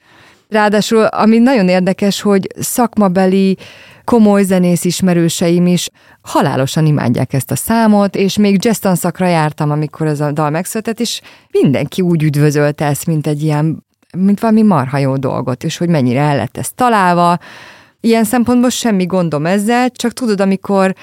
Ráadásul, 0.48 1.04
ami 1.04 1.38
nagyon 1.38 1.68
érdekes, 1.68 2.20
hogy 2.20 2.46
szakmabeli 2.58 3.56
komoly 4.10 4.42
zenész 4.42 4.84
ismerőseim 4.84 5.66
is 5.66 5.90
halálosan 6.22 6.86
imádják 6.86 7.32
ezt 7.32 7.50
a 7.50 7.56
számot, 7.56 8.16
és 8.16 8.36
még 8.36 8.64
jazz 8.64 8.78
tanszakra 8.78 9.26
jártam, 9.26 9.70
amikor 9.70 10.06
ez 10.06 10.20
a 10.20 10.32
dal 10.32 10.50
megszületett, 10.50 11.00
és 11.00 11.20
mindenki 11.50 12.02
úgy 12.02 12.22
üdvözölte 12.22 12.86
ezt, 12.86 13.06
mint 13.06 13.26
egy 13.26 13.42
ilyen, 13.42 13.84
mint 14.16 14.40
valami 14.40 14.62
marha 14.62 14.98
jó 14.98 15.16
dolgot, 15.16 15.64
és 15.64 15.76
hogy 15.76 15.88
mennyire 15.88 16.20
el 16.20 16.36
lett 16.36 16.56
ez 16.56 16.70
találva. 16.72 17.38
Ilyen 18.00 18.24
szempontból 18.24 18.70
semmi 18.70 19.04
gondom 19.06 19.46
ezzel, 19.46 19.90
csak 19.90 20.12
tudod, 20.12 20.40
amikor 20.40 20.94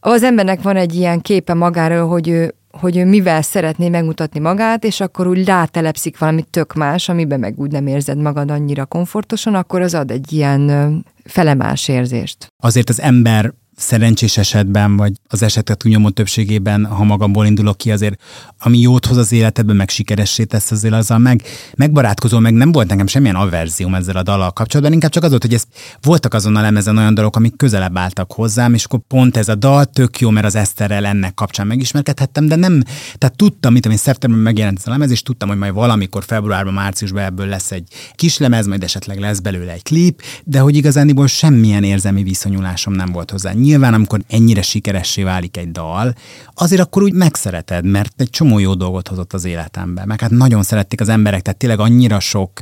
az 0.00 0.22
embernek 0.22 0.62
van 0.62 0.76
egy 0.76 0.94
ilyen 0.94 1.20
képe 1.20 1.54
magáról, 1.54 2.08
hogy 2.08 2.28
ő, 2.28 2.54
hogy 2.70 2.96
ő 2.96 3.04
mivel 3.04 3.42
szeretné 3.42 3.88
megmutatni 3.88 4.40
magát, 4.40 4.84
és 4.84 5.00
akkor 5.00 5.26
úgy 5.26 5.44
rátelepszik 5.44 6.18
valami 6.18 6.42
tök 6.50 6.74
más, 6.74 7.08
amiben 7.08 7.40
meg 7.40 7.58
úgy 7.58 7.70
nem 7.70 7.86
érzed 7.86 8.18
magad 8.18 8.50
annyira 8.50 8.86
komfortosan, 8.86 9.54
akkor 9.54 9.80
az 9.80 9.94
ad 9.94 10.10
egy 10.10 10.32
ilyen 10.32 11.04
felemás 11.24 11.88
érzést. 11.88 12.46
Azért 12.62 12.88
az 12.88 13.00
ember 13.00 13.52
szerencsés 13.78 14.36
esetben, 14.36 14.96
vagy 14.96 15.12
az 15.28 15.42
esetek 15.42 15.76
túlnyomó 15.76 16.08
többségében, 16.08 16.84
ha 16.84 17.04
magamból 17.04 17.46
indulok 17.46 17.76
ki, 17.76 17.92
azért 17.92 18.20
ami 18.58 18.78
jót 18.78 19.06
hoz 19.06 19.16
az 19.16 19.32
életedben, 19.32 19.76
meg 19.76 19.88
sikeressé 19.88 20.44
tesz 20.44 20.70
azért 20.70 20.94
azzal 20.94 21.18
meg, 21.18 21.42
megbarátkozol, 21.76 22.40
meg 22.40 22.52
nem 22.52 22.72
volt 22.72 22.88
nekem 22.88 23.06
semmilyen 23.06 23.34
averzium 23.34 23.94
ezzel 23.94 24.16
a 24.16 24.22
dallal 24.22 24.50
kapcsolatban, 24.50 24.94
inkább 24.94 25.10
csak 25.10 25.22
az 25.22 25.30
volt, 25.30 25.42
hogy 25.42 25.54
ez, 25.54 25.64
voltak 26.02 26.34
azon 26.34 26.56
a 26.56 26.60
lemezen 26.60 26.96
olyan 26.96 27.14
dalok, 27.14 27.36
amik 27.36 27.56
közelebb 27.56 27.98
álltak 27.98 28.32
hozzám, 28.32 28.74
és 28.74 28.84
akkor 28.84 29.00
pont 29.08 29.36
ez 29.36 29.48
a 29.48 29.54
dal 29.54 29.84
tök 29.84 30.20
jó, 30.20 30.30
mert 30.30 30.46
az 30.46 30.54
Eszterrel 30.54 31.06
ennek 31.06 31.34
kapcsán 31.34 31.66
megismerkedhettem, 31.66 32.46
de 32.46 32.56
nem, 32.56 32.82
tehát 33.18 33.36
tudtam, 33.36 33.72
mint 33.72 33.84
amint 33.84 34.00
szeptemberben 34.00 34.52
megjelent 34.52 34.78
ez 34.78 34.86
a 34.86 34.90
lemez, 34.90 35.10
és 35.10 35.22
tudtam, 35.22 35.48
hogy 35.48 35.58
majd 35.58 35.72
valamikor 35.72 36.24
februárban, 36.24 36.74
márciusban 36.74 37.22
ebből 37.22 37.46
lesz 37.46 37.70
egy 37.70 37.88
kis 38.14 38.38
lemez, 38.38 38.66
majd 38.66 38.82
esetleg 38.82 39.18
lesz 39.18 39.38
belőle 39.38 39.72
egy 39.72 39.82
klip, 39.82 40.22
de 40.44 40.58
hogy 40.58 40.76
igazániból 40.76 41.26
semmilyen 41.26 41.84
érzelmi 41.84 42.22
viszonyulásom 42.22 42.92
nem 42.92 43.12
volt 43.12 43.30
hozzá 43.30 43.52
nyilván, 43.68 43.94
amikor 43.94 44.20
ennyire 44.28 44.62
sikeressé 44.62 45.22
válik 45.22 45.56
egy 45.56 45.70
dal, 45.70 46.14
azért 46.54 46.80
akkor 46.80 47.02
úgy 47.02 47.12
megszereted, 47.12 47.84
mert 47.84 48.20
egy 48.20 48.30
csomó 48.30 48.58
jó 48.58 48.74
dolgot 48.74 49.08
hozott 49.08 49.32
az 49.32 49.44
életembe. 49.44 50.04
Meg 50.04 50.20
hát 50.20 50.30
nagyon 50.30 50.62
szerették 50.62 51.00
az 51.00 51.08
emberek, 51.08 51.42
tehát 51.42 51.58
tényleg 51.58 51.80
annyira 51.80 52.20
sok 52.20 52.60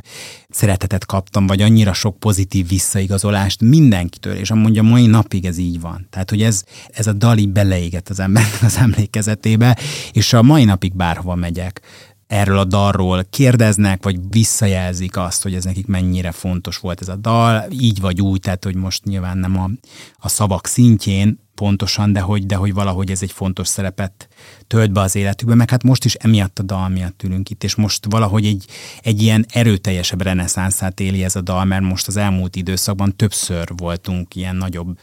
szeretetet 0.49 1.05
kaptam, 1.05 1.47
vagy 1.47 1.61
annyira 1.61 1.93
sok 1.93 2.19
pozitív 2.19 2.67
visszaigazolást 2.67 3.61
mindenkitől, 3.61 4.35
és 4.35 4.51
amúgy 4.51 4.77
a 4.77 4.83
mai 4.83 5.05
napig 5.05 5.45
ez 5.45 5.57
így 5.57 5.79
van. 5.79 6.07
Tehát, 6.09 6.29
hogy 6.29 6.41
ez, 6.41 6.63
ez 6.89 7.07
a 7.07 7.13
dali 7.13 7.47
beleégett 7.47 8.09
az 8.09 8.19
embernek 8.19 8.61
az 8.61 8.77
emlékezetébe, 8.77 9.77
és 10.11 10.33
a 10.33 10.41
mai 10.41 10.63
napig 10.63 10.95
bárhova 10.95 11.35
megyek, 11.35 11.81
erről 12.27 12.57
a 12.57 12.63
dalról 12.63 13.25
kérdeznek, 13.29 14.03
vagy 14.03 14.19
visszajelzik 14.29 15.17
azt, 15.17 15.43
hogy 15.43 15.53
ez 15.53 15.63
nekik 15.63 15.87
mennyire 15.87 16.31
fontos 16.31 16.77
volt 16.77 17.01
ez 17.01 17.07
a 17.07 17.15
dal, 17.15 17.65
így 17.69 18.01
vagy 18.01 18.21
úgy, 18.21 18.39
tehát 18.39 18.63
hogy 18.63 18.75
most 18.75 19.03
nyilván 19.03 19.37
nem 19.37 19.59
a, 19.59 19.69
a 20.17 20.29
szavak 20.29 20.67
szintjén 20.67 21.45
pontosan, 21.55 22.13
de 22.13 22.19
hogy, 22.19 22.45
de 22.45 22.55
hogy 22.55 22.73
valahogy 22.73 23.11
ez 23.11 23.21
egy 23.21 23.31
fontos 23.31 23.67
szerepet 23.67 24.27
tölt 24.67 24.91
be 24.91 25.01
az 25.01 25.15
életükben, 25.15 25.57
meg 25.57 25.69
hát 25.69 25.83
most 25.83 26.05
is 26.05 26.13
emiatt 26.13 26.59
a 26.59 26.63
dal 26.63 26.89
miatt 26.89 27.23
ülünk 27.23 27.49
itt, 27.49 27.63
és 27.63 27.75
most 27.75 28.05
valahogy 28.09 28.45
egy, 28.45 28.65
egy 29.01 29.21
ilyen 29.21 29.45
erőteljesebb 29.49 30.21
reneszánszát 30.21 30.99
éli 30.99 31.23
ez 31.23 31.35
a 31.35 31.41
dal, 31.41 31.65
mert 31.65 31.83
most 31.83 32.07
az 32.07 32.17
elmúlt 32.17 32.55
időszakban 32.55 33.15
többször 33.15 33.67
voltunk 33.77 34.35
ilyen 34.35 34.55
nagyobb 34.55 34.99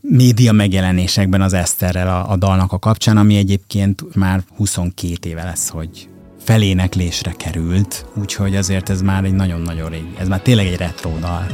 média 0.00 0.52
megjelenésekben 0.52 1.40
az 1.40 1.52
Eszterrel 1.52 2.08
a, 2.08 2.30
a 2.30 2.36
dalnak 2.36 2.72
a 2.72 2.78
kapcsán, 2.78 3.16
ami 3.16 3.36
egyébként 3.36 4.14
már 4.14 4.44
22 4.56 5.28
éve 5.28 5.44
lesz, 5.44 5.68
hogy, 5.68 6.08
feléneklésre 6.44 7.32
került, 7.36 8.06
úgyhogy 8.20 8.56
azért 8.56 8.90
ez 8.90 9.02
már 9.02 9.24
egy 9.24 9.34
nagyon-nagyon 9.34 9.90
rég, 9.90 10.04
ez 10.18 10.28
már 10.28 10.40
tényleg 10.40 10.66
egy 10.66 10.76
retro 10.76 11.18
dal. 11.18 11.46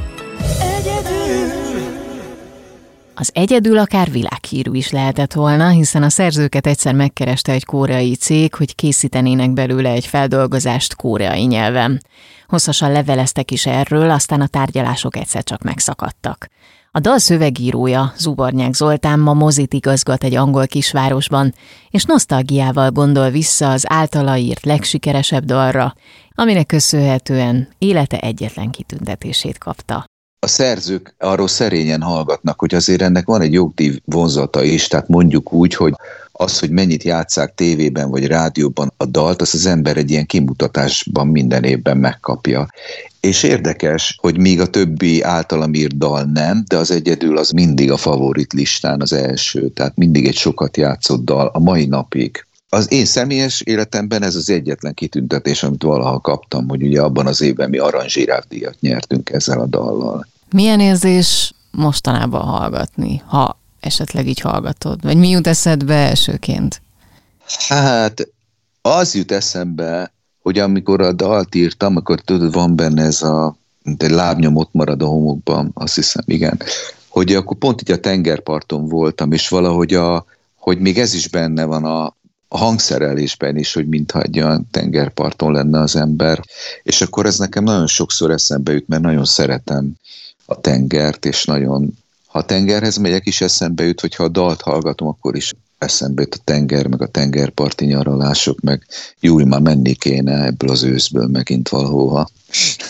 Az 3.15 3.31
egyedül 3.35 3.79
akár 3.79 4.11
világhírű 4.11 4.73
is 4.73 4.91
lehetett 4.91 5.33
volna, 5.33 5.69
hiszen 5.69 6.03
a 6.03 6.09
szerzőket 6.09 6.67
egyszer 6.67 6.95
megkereste 6.95 7.53
egy 7.53 7.65
koreai 7.65 8.15
cég, 8.15 8.55
hogy 8.55 8.75
készítenének 8.75 9.53
belőle 9.53 9.91
egy 9.91 10.07
feldolgozást 10.07 10.97
koreai 10.97 11.45
nyelven. 11.45 12.03
Hosszasan 12.47 12.93
leveleztek 12.93 13.51
is 13.51 13.67
erről, 13.67 14.11
aztán 14.11 14.41
a 14.41 14.47
tárgyalások 14.47 15.17
egyszer 15.17 15.45
csak 15.45 15.63
megszakadtak. 15.63 16.49
A 16.91 17.01
dal 17.01 17.19
szövegírója, 17.19 18.13
Zubornyák 18.17 18.75
Zoltán 18.75 19.19
ma 19.19 19.33
mozit 19.33 19.75
igazgat 19.75 20.25
egy 20.25 20.35
angol 20.35 20.67
kisvárosban, 20.67 21.55
és 21.91 22.05
nosztalgiával 22.05 22.91
gondol 22.91 23.31
vissza 23.31 23.71
az 23.71 23.85
általa 23.89 24.37
írt 24.37 24.65
legsikeresebb 24.65 25.45
dalra, 25.45 25.95
aminek 26.35 26.67
köszönhetően 26.67 27.69
élete 27.79 28.19
egyetlen 28.19 28.71
kitüntetését 28.71 29.59
kapta. 29.59 30.05
A 30.41 30.47
szerzők 30.47 31.15
arról 31.19 31.49
szerényen 31.49 32.03
hallgatnak, 32.03 32.61
hogy 32.61 32.75
azért 32.75 33.03
ennek 33.03 33.27
van 33.27 33.41
egy 33.41 33.53
jogdív 33.53 34.01
vonzata 34.05 34.63
is, 34.63 34.87
tehát 34.87 35.09
mondjuk 35.09 35.53
úgy, 35.53 35.75
hogy 35.75 35.95
az, 36.41 36.59
hogy 36.59 36.71
mennyit 36.71 37.03
játszák 37.03 37.55
tévében 37.55 38.11
vagy 38.11 38.27
rádióban 38.27 38.93
a 38.97 39.05
dalt, 39.05 39.41
az 39.41 39.55
az 39.55 39.67
ember 39.67 39.97
egy 39.97 40.11
ilyen 40.11 40.27
kimutatásban 40.27 41.27
minden 41.27 41.65
évben 41.65 41.97
megkapja. 41.97 42.69
És 43.21 43.43
érdekes, 43.43 44.19
hogy 44.21 44.39
míg 44.39 44.61
a 44.61 44.67
többi 44.67 45.23
általam 45.23 45.75
írt 45.75 45.99
dal 45.99 46.23
nem, 46.23 46.65
de 46.69 46.77
az 46.77 46.91
egyedül 46.91 47.39
az 47.39 47.51
mindig 47.51 47.91
a 47.91 47.97
favorit 47.97 48.53
listán 48.53 49.01
az 49.01 49.13
első, 49.13 49.69
tehát 49.69 49.97
mindig 49.97 50.27
egy 50.27 50.37
sokat 50.37 50.77
játszott 50.77 51.25
dal 51.25 51.47
a 51.47 51.59
mai 51.59 51.87
napig. 51.87 52.47
Az 52.69 52.93
én 52.93 53.05
személyes 53.05 53.61
életemben 53.61 54.23
ez 54.23 54.35
az 54.35 54.51
egyetlen 54.51 54.95
kitüntetés, 54.95 55.63
amit 55.63 55.83
valaha 55.83 56.21
kaptam, 56.21 56.69
hogy 56.69 56.83
ugye 56.83 57.01
abban 57.01 57.27
az 57.27 57.41
évben 57.41 57.71
mi 57.71 57.79
aranzsírávdíjat 57.79 58.81
nyertünk 58.81 59.31
ezzel 59.31 59.61
a 59.61 59.67
dallal. 59.67 60.27
Milyen 60.51 60.81
érzés 60.81 61.53
mostanában 61.71 62.43
hallgatni, 62.43 63.23
ha 63.27 63.59
esetleg 63.89 64.29
így 64.29 64.41
hallgatod? 64.41 65.03
Vagy 65.03 65.17
mi 65.17 65.29
jut 65.29 65.47
eszedbe 65.47 65.95
elsőként? 65.95 66.83
Hát 67.69 68.29
az 68.83 69.15
jut 69.15 69.33
eszembe, 69.33 70.13
hogy 70.43 70.59
amikor 70.59 71.01
a 71.01 71.13
dalt 71.13 71.55
írtam, 71.55 71.97
akkor 71.97 72.21
tudod, 72.21 72.53
van 72.53 72.77
benne 72.77 73.03
ez 73.03 73.23
a 73.23 73.57
egy 73.97 74.11
lábnyom 74.11 74.57
ott 74.57 74.73
marad 74.73 75.03
a 75.03 75.07
homokban, 75.07 75.71
azt 75.75 75.95
hiszem, 75.95 76.23
igen. 76.27 76.63
Hogy 77.09 77.35
akkor 77.35 77.57
pont 77.57 77.81
így 77.81 77.91
a 77.91 78.01
tengerparton 78.01 78.89
voltam, 78.89 79.33
és 79.33 79.49
valahogy 79.49 79.95
a, 79.95 80.25
hogy 80.57 80.79
még 80.79 80.99
ez 80.99 81.15
is 81.15 81.29
benne 81.29 81.65
van 81.65 81.85
a, 81.85 82.05
a 82.49 82.59
hangszerelésben 82.59 83.57
is, 83.57 83.73
hogy 83.73 83.89
mintha 83.89 84.23
egy 84.23 84.41
olyan 84.41 84.69
tengerparton 84.71 85.53
lenne 85.53 85.81
az 85.81 85.97
ember, 85.97 86.41
és 86.83 87.01
akkor 87.01 87.27
ez 87.27 87.39
nekem 87.39 87.65
nagyon 87.65 87.87
sokszor 87.87 88.31
eszembe 88.31 88.73
jut, 88.73 88.89
mert 88.89 89.03
nagyon 89.03 89.25
szeretem 89.25 89.93
a 90.47 90.61
tengert, 90.61 91.25
és 91.25 91.45
nagyon, 91.45 91.99
ha 92.39 92.45
tengerhez 92.45 92.97
megyek 92.97 93.27
is 93.27 93.41
eszembe 93.41 93.85
jut, 93.85 94.01
vagy 94.01 94.15
ha 94.15 94.25
a 94.25 94.29
dalt 94.29 94.61
hallgatom, 94.61 95.09
akkor 95.09 95.37
is 95.37 95.55
eszembe 95.79 96.23
jut 96.23 96.35
a 96.35 96.43
tenger, 96.45 96.87
meg 96.87 97.03
a 97.03 97.07
tengerparti 97.07 97.85
nyaralások, 97.85 98.61
meg 98.61 98.87
jó, 99.21 99.37
már 99.37 99.61
menni 99.61 99.95
kéne 99.95 100.45
ebből 100.45 100.71
az 100.71 100.83
őszből 100.83 101.27
megint 101.27 101.69
valahova. 101.69 102.29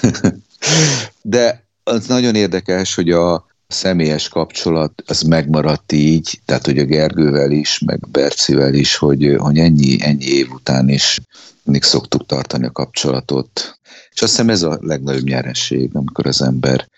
De 1.23 1.65
az 1.85 2.07
nagyon 2.07 2.35
érdekes, 2.35 2.95
hogy 2.95 3.11
a, 3.11 3.47
személyes 3.71 4.29
kapcsolat 4.29 5.03
az 5.07 5.23
megmaradt 5.23 5.93
így, 5.93 6.41
tehát 6.45 6.67
hogy 6.67 6.79
a 6.79 6.85
Gergővel 6.85 7.51
is, 7.51 7.79
meg 7.79 8.01
Bercivel 8.11 8.75
is, 8.75 8.97
hogy, 8.97 9.35
hogy 9.39 9.59
ennyi, 9.59 9.97
ennyi 10.01 10.25
év 10.25 10.51
után 10.51 10.89
is 10.89 11.21
mindig 11.63 11.83
szoktuk 11.83 12.27
tartani 12.27 12.67
a 12.67 12.71
kapcsolatot. 12.71 13.79
És 14.13 14.23
azt 14.23 14.31
hiszem 14.31 14.51
ez 14.51 14.63
a 14.63 14.79
legnagyobb 14.81 15.25
nyeresség, 15.25 15.91
amikor 15.93 16.27
az 16.27 16.43
ember 16.43 16.89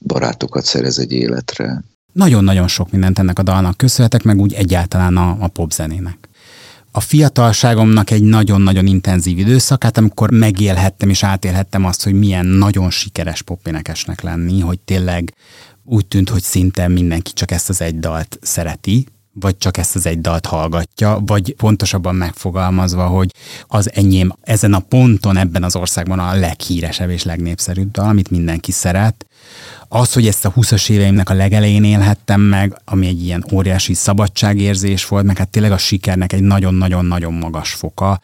barátokat 0.00 0.64
szerez 0.64 0.98
egy 0.98 1.12
életre. 1.12 1.82
Nagyon-nagyon 2.12 2.68
sok 2.68 2.90
mindent 2.90 3.18
ennek 3.18 3.38
a 3.38 3.42
dalnak 3.42 3.76
köszönhetek, 3.76 4.22
meg 4.22 4.40
úgy 4.40 4.52
egyáltalán 4.52 5.16
a, 5.16 5.36
a 5.40 5.48
popzenének 5.48 6.28
a 6.98 7.00
fiatalságomnak 7.00 8.10
egy 8.10 8.22
nagyon-nagyon 8.22 8.86
intenzív 8.86 9.38
időszakát, 9.38 9.98
amikor 9.98 10.30
megélhettem 10.30 11.08
és 11.08 11.22
átélhettem 11.22 11.84
azt, 11.84 12.04
hogy 12.04 12.14
milyen 12.14 12.46
nagyon 12.46 12.90
sikeres 12.90 13.42
popénekesnek 13.42 14.20
lenni, 14.20 14.60
hogy 14.60 14.78
tényleg 14.78 15.34
úgy 15.84 16.06
tűnt, 16.06 16.28
hogy 16.28 16.42
szinte 16.42 16.88
mindenki 16.88 17.32
csak 17.32 17.50
ezt 17.50 17.68
az 17.68 17.80
egy 17.80 17.98
dalt 17.98 18.38
szereti, 18.42 19.06
vagy 19.32 19.58
csak 19.58 19.76
ezt 19.76 19.94
az 19.94 20.06
egy 20.06 20.20
dalt 20.20 20.46
hallgatja, 20.46 21.22
vagy 21.26 21.54
pontosabban 21.54 22.14
megfogalmazva, 22.14 23.06
hogy 23.06 23.34
az 23.66 23.92
enyém 23.94 24.32
ezen 24.40 24.74
a 24.74 24.78
ponton 24.78 25.36
ebben 25.36 25.62
az 25.62 25.76
országban 25.76 26.18
a 26.18 26.34
leghíresebb 26.34 27.10
és 27.10 27.22
legnépszerűbb 27.22 27.90
dal, 27.90 28.08
amit 28.08 28.30
mindenki 28.30 28.72
szeret. 28.72 29.26
Az, 29.88 30.12
hogy 30.12 30.26
ezt 30.26 30.44
a 30.44 30.52
20-as 30.52 30.90
éveimnek 30.90 31.30
a 31.30 31.34
legelején 31.34 31.84
élhettem 31.84 32.40
meg, 32.40 32.80
ami 32.84 33.06
egy 33.06 33.24
ilyen 33.24 33.44
óriási 33.52 33.94
szabadságérzés 33.94 35.06
volt, 35.06 35.24
meg 35.24 35.38
hát 35.38 35.48
tényleg 35.48 35.72
a 35.72 35.78
sikernek 35.78 36.32
egy 36.32 36.42
nagyon-nagyon-nagyon 36.42 37.32
magas 37.32 37.72
foka, 37.72 38.20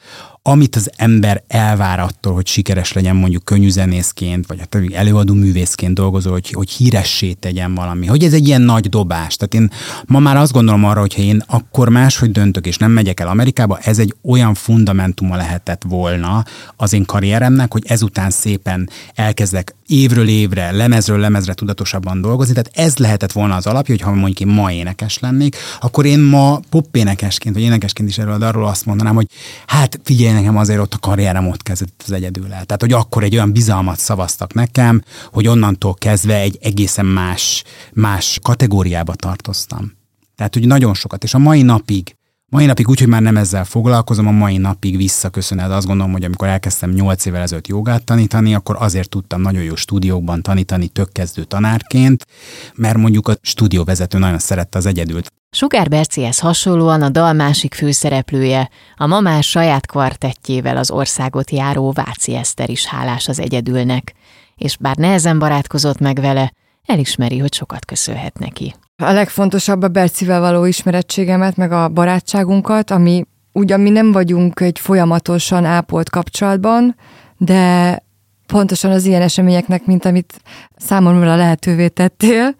amit 0.47 0.77
az 0.77 0.91
ember 0.97 1.43
elvár 1.49 2.01
attól, 2.01 2.35
hogy 2.35 2.47
sikeres 2.47 2.93
legyen 2.93 3.17
mondjuk 3.17 3.45
könnyűzenészként, 3.45 4.47
vagy 4.47 4.59
hát 4.59 4.79
előadó 4.93 5.35
művészként 5.35 5.95
dolgozó, 5.95 6.31
hogy, 6.31 6.51
hogy 6.51 6.71
híressé 6.71 7.33
tegyen 7.33 7.75
valami. 7.75 8.07
Hogy 8.07 8.25
ez 8.25 8.33
egy 8.33 8.47
ilyen 8.47 8.61
nagy 8.61 8.89
dobás. 8.89 9.37
Tehát 9.37 9.55
én 9.55 9.71
ma 10.07 10.19
már 10.19 10.37
azt 10.37 10.53
gondolom 10.53 10.85
arra, 10.85 11.01
hogyha 11.01 11.23
én 11.23 11.43
akkor 11.47 11.89
máshogy 11.89 12.31
döntök, 12.31 12.67
és 12.67 12.77
nem 12.77 12.91
megyek 12.91 13.21
el 13.21 13.29
Amerikába, 13.29 13.79
ez 13.79 13.99
egy 13.99 14.15
olyan 14.23 14.55
fundamentuma 14.55 15.37
lehetett 15.37 15.83
volna 15.89 16.45
az 16.77 16.93
én 16.93 17.05
karrieremnek, 17.05 17.73
hogy 17.73 17.83
ezután 17.87 18.31
szépen 18.31 18.91
elkezdek 19.15 19.75
évről 19.87 20.29
évre, 20.29 20.71
lemezről 20.71 21.14
lemezre 21.19 21.55
tudatosabban 21.55 22.21
dolgozni, 22.21 22.55
tehát 22.55 22.71
ez 22.73 22.97
lehetett 22.97 23.33
volna 23.33 23.55
az 23.55 23.67
alapja, 23.67 23.95
hogy 23.95 24.05
ha 24.05 24.13
mondjuk 24.13 24.41
én 24.41 24.55
ma 24.55 24.73
énekes 24.73 25.19
lennék, 25.19 25.57
akkor 25.81 26.05
én 26.05 26.21
ma 26.21 26.61
popénekesként, 26.71 27.55
vagy 27.55 27.65
énekesként 27.65 28.09
is 28.09 28.19
erről 28.19 28.43
arról 28.43 28.67
azt 28.67 28.87
mondanám, 28.87 29.15
hogy 29.15 29.27
hát 29.67 30.01
figyelj 30.05 30.35
nekem 30.35 30.57
azért 30.57 30.81
ott 30.81 30.95
a 30.95 30.99
karrierem 30.99 31.49
ott 31.49 31.63
kezdett 31.63 32.03
az 32.07 32.13
egyedül 32.13 32.53
el. 32.53 32.65
Tehát, 32.65 32.81
hogy 32.81 32.93
akkor 32.93 33.23
egy 33.23 33.35
olyan 33.35 33.53
bizalmat 33.53 33.99
szavaztak 33.99 34.55
nekem, 34.55 35.03
hogy 35.33 35.47
onnantól 35.47 35.95
kezdve 35.95 36.37
egy 36.37 36.59
egészen 36.63 37.07
más, 37.07 37.65
más 37.93 38.39
kategóriába 38.43 39.15
tartoztam. 39.15 39.93
Tehát, 40.37 40.55
hogy 40.55 40.67
nagyon 40.67 40.95
sokat, 40.95 41.25
és 41.25 41.35
a 41.35 41.39
mai 41.39 41.63
napig 41.63 42.17
Mai 42.55 42.67
napig 42.67 42.89
úgy, 42.89 42.99
hogy 42.99 43.09
már 43.09 43.23
nem 43.23 43.37
ezzel 43.37 43.65
foglalkozom, 43.65 44.27
a 44.27 44.31
mai 44.31 44.57
napig 44.57 44.97
visszaköszönhet. 44.97 45.71
Azt 45.71 45.87
gondolom, 45.87 46.13
hogy 46.13 46.25
amikor 46.25 46.49
elkezdtem 46.49 46.91
8 46.91 47.25
évvel 47.27 47.43
ezelőtt 47.43 47.67
jogát 47.67 48.05
tanítani, 48.05 48.55
akkor 48.55 48.77
azért 48.79 49.09
tudtam 49.09 49.41
nagyon 49.41 49.63
jó 49.63 49.75
stúdiókban 49.75 50.43
tanítani 50.43 50.89
tökkezdő 50.89 51.45
tanárként, 51.45 52.27
mert 52.75 52.97
mondjuk 52.97 53.29
a 53.29 53.37
stúdióvezető 53.41 54.19
nagyon 54.19 54.39
szerette 54.39 54.79
az 54.79 54.87
egyedült. 54.87 55.33
Sugár 55.51 55.89
Bercihez 55.89 56.39
hasonlóan 56.39 57.03
a 57.03 57.09
dal 57.09 57.33
másik 57.33 57.75
főszereplője, 57.75 58.71
a 58.97 59.07
ma 59.07 59.21
már 59.21 59.43
saját 59.43 59.87
kvartettjével 59.87 60.77
az 60.77 60.91
országot 60.91 61.51
járó 61.51 61.93
Váci 61.93 62.35
Eszter 62.35 62.71
is 62.71 62.87
hálás 62.87 63.29
az 63.29 63.41
egyedülnek, 63.41 64.15
és 64.57 64.77
bár 64.77 64.97
nehezen 64.97 65.39
barátkozott 65.39 65.99
meg 65.99 66.21
vele, 66.21 66.53
elismeri, 66.87 67.39
hogy 67.39 67.55
sokat 67.55 67.85
köszönhet 67.85 68.39
neki. 68.39 68.75
A 68.97 69.13
legfontosabb 69.13 69.83
a 69.83 69.89
Bercivel 69.89 70.41
való 70.41 70.65
ismerettségemet, 70.65 71.57
meg 71.57 71.73
a 71.73 71.89
barátságunkat, 71.89 72.91
ami 72.91 73.25
ugyan 73.53 73.81
mi 73.81 73.91
nem 73.91 74.13
vagyunk 74.13 74.61
egy 74.61 74.79
folyamatosan 74.79 75.65
ápolt 75.65 76.11
kapcsolatban, 76.11 76.97
de 77.37 77.99
pontosan 78.47 78.91
az 78.91 79.05
ilyen 79.05 79.23
eseményeknek, 79.23 79.87
mint 79.87 80.05
amit 80.05 80.41
számomra 80.77 81.37
lehetővé 81.37 81.89
tettél, 81.89 82.55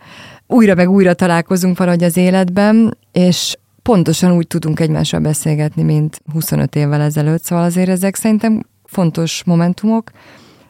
újra 0.47 0.75
meg 0.75 0.91
újra 0.91 1.15
találkozunk 1.15 1.79
valahogy 1.79 2.03
az 2.03 2.17
életben, 2.17 2.99
és 3.13 3.57
pontosan 3.83 4.33
úgy 4.33 4.47
tudunk 4.47 4.81
egymással 4.81 5.21
beszélgetni, 5.21 5.83
mint 5.83 6.21
25 6.33 6.77
évvel 6.77 7.01
ezelőtt, 7.01 7.43
szóval 7.43 7.65
azért 7.65 7.89
ezek 7.89 8.15
szerintem 8.15 8.67
fontos 8.85 9.43
momentumok, 9.45 10.11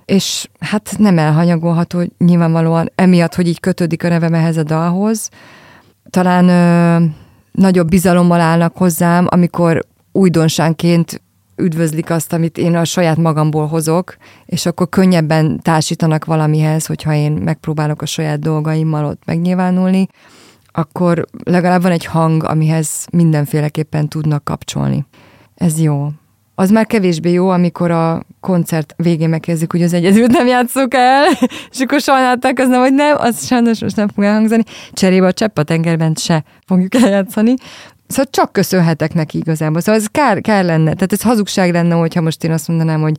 és 0.04 0.48
hát 0.60 0.94
nem 0.98 1.18
elhanyagolható 1.18 2.02
nyilvánvalóan 2.18 2.90
emiatt, 2.94 3.34
hogy 3.34 3.48
így 3.48 3.60
kötődik 3.60 4.04
a 4.04 4.08
nevem 4.08 4.34
ehhez 4.34 4.56
a 4.56 4.62
dalhoz. 4.62 5.30
Talán 6.10 6.48
ö, 6.48 7.04
nagyobb 7.52 7.88
bizalommal 7.88 8.40
állnak 8.40 8.76
hozzám, 8.76 9.26
amikor 9.28 9.84
újdonságként 10.12 11.22
üdvözlik 11.56 12.10
azt, 12.10 12.32
amit 12.32 12.58
én 12.58 12.76
a 12.76 12.84
saját 12.84 13.16
magamból 13.16 13.66
hozok, 13.66 14.16
és 14.46 14.66
akkor 14.66 14.88
könnyebben 14.88 15.60
társítanak 15.62 16.24
valamihez, 16.24 16.86
hogyha 16.86 17.14
én 17.14 17.32
megpróbálok 17.32 18.02
a 18.02 18.06
saját 18.06 18.38
dolgaimmal 18.38 19.04
ott 19.04 19.22
megnyilvánulni, 19.24 20.08
akkor 20.72 21.26
legalább 21.44 21.82
van 21.82 21.92
egy 21.92 22.04
hang, 22.04 22.44
amihez 22.44 23.06
mindenféleképpen 23.12 24.08
tudnak 24.08 24.44
kapcsolni. 24.44 25.06
Ez 25.54 25.80
jó 25.80 26.08
az 26.54 26.70
már 26.70 26.86
kevésbé 26.86 27.32
jó, 27.32 27.48
amikor 27.48 27.90
a 27.90 28.22
koncert 28.40 28.94
végén 28.96 29.28
megkérdezik, 29.28 29.70
hogy 29.70 29.82
az 29.82 29.92
egyedült 29.92 30.30
nem 30.30 30.46
játszok 30.46 30.94
el, 30.94 31.24
és 31.72 31.80
akkor 31.80 32.00
sajnálták 32.00 32.58
az 32.58 32.68
nem, 32.68 32.80
hogy 32.80 32.94
nem, 32.94 33.16
az 33.18 33.46
sajnos 33.46 33.80
most 33.80 33.96
nem 33.96 34.08
fog 34.08 34.24
elhangzani. 34.24 34.62
Cserébe 34.92 35.26
a 35.26 35.32
csepp 35.32 35.58
a 35.58 35.62
tengerben 35.62 36.14
se 36.14 36.44
fogjuk 36.66 36.94
eljátszani. 37.04 37.54
Szóval 38.06 38.30
csak 38.30 38.52
köszönhetek 38.52 39.14
neki 39.14 39.38
igazából. 39.38 39.80
Szóval 39.80 40.00
ez 40.00 40.06
kár, 40.06 40.40
kár 40.40 40.64
lenne. 40.64 40.92
Tehát 40.92 41.12
ez 41.12 41.22
hazugság 41.22 41.72
lenne, 41.72 41.94
hogyha 41.94 42.20
most 42.20 42.44
én 42.44 42.50
azt 42.50 42.68
mondanám, 42.68 43.00
hogy 43.00 43.16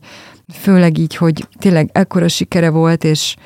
főleg 0.52 0.98
így, 0.98 1.16
hogy 1.16 1.46
tényleg 1.58 1.90
ekkora 1.92 2.28
sikere 2.28 2.70
volt, 2.70 3.04
és, 3.04 3.36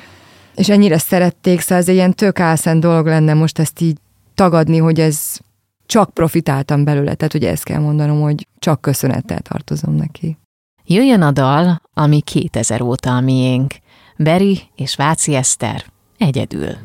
és 0.55 0.69
ennyire 0.69 0.97
szerették, 0.97 1.59
szóval 1.59 1.77
ez 1.77 1.89
egy 1.89 1.95
ilyen 1.95 2.13
tök 2.13 2.39
álszent 2.39 2.81
dolog 2.81 3.05
lenne 3.05 3.33
most 3.33 3.59
ezt 3.59 3.81
így 3.81 3.97
tagadni, 4.35 4.77
hogy 4.77 4.99
ez 4.99 5.17
csak 5.91 6.13
profitáltam 6.13 6.83
belőle, 6.83 7.13
tehát 7.13 7.33
ugye 7.33 7.49
ezt 7.49 7.63
kell 7.63 7.79
mondanom, 7.79 8.21
hogy 8.21 8.47
csak 8.59 8.81
köszönettel 8.81 9.39
tartozom 9.39 9.95
neki. 9.95 10.37
Jöjjön 10.85 11.21
a 11.21 11.31
dal, 11.31 11.81
ami 11.93 12.21
2000 12.21 12.81
óta 12.81 13.15
a 13.15 13.21
miénk. 13.21 13.73
Beri 14.17 14.59
és 14.75 14.95
Váci 14.95 15.35
Eszter 15.35 15.85
egyedül. 16.17 16.75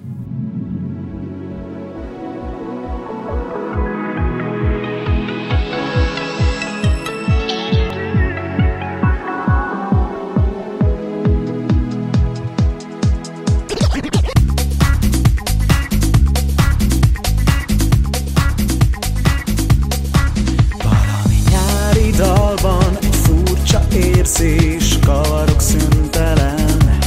Érzés, 23.97 24.99
kavarok 25.07 25.61
szüntelen. 25.61 27.01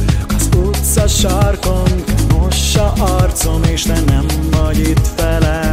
Ülök 0.00 0.32
az 0.36 0.48
utca 0.56 1.06
sarkon, 1.06 2.04
mossa 2.32 2.92
arcom, 2.92 3.62
és 3.62 3.82
te 3.82 4.00
nem 4.06 4.26
vagy 4.50 4.78
itt 4.78 5.08
velem 5.16 5.69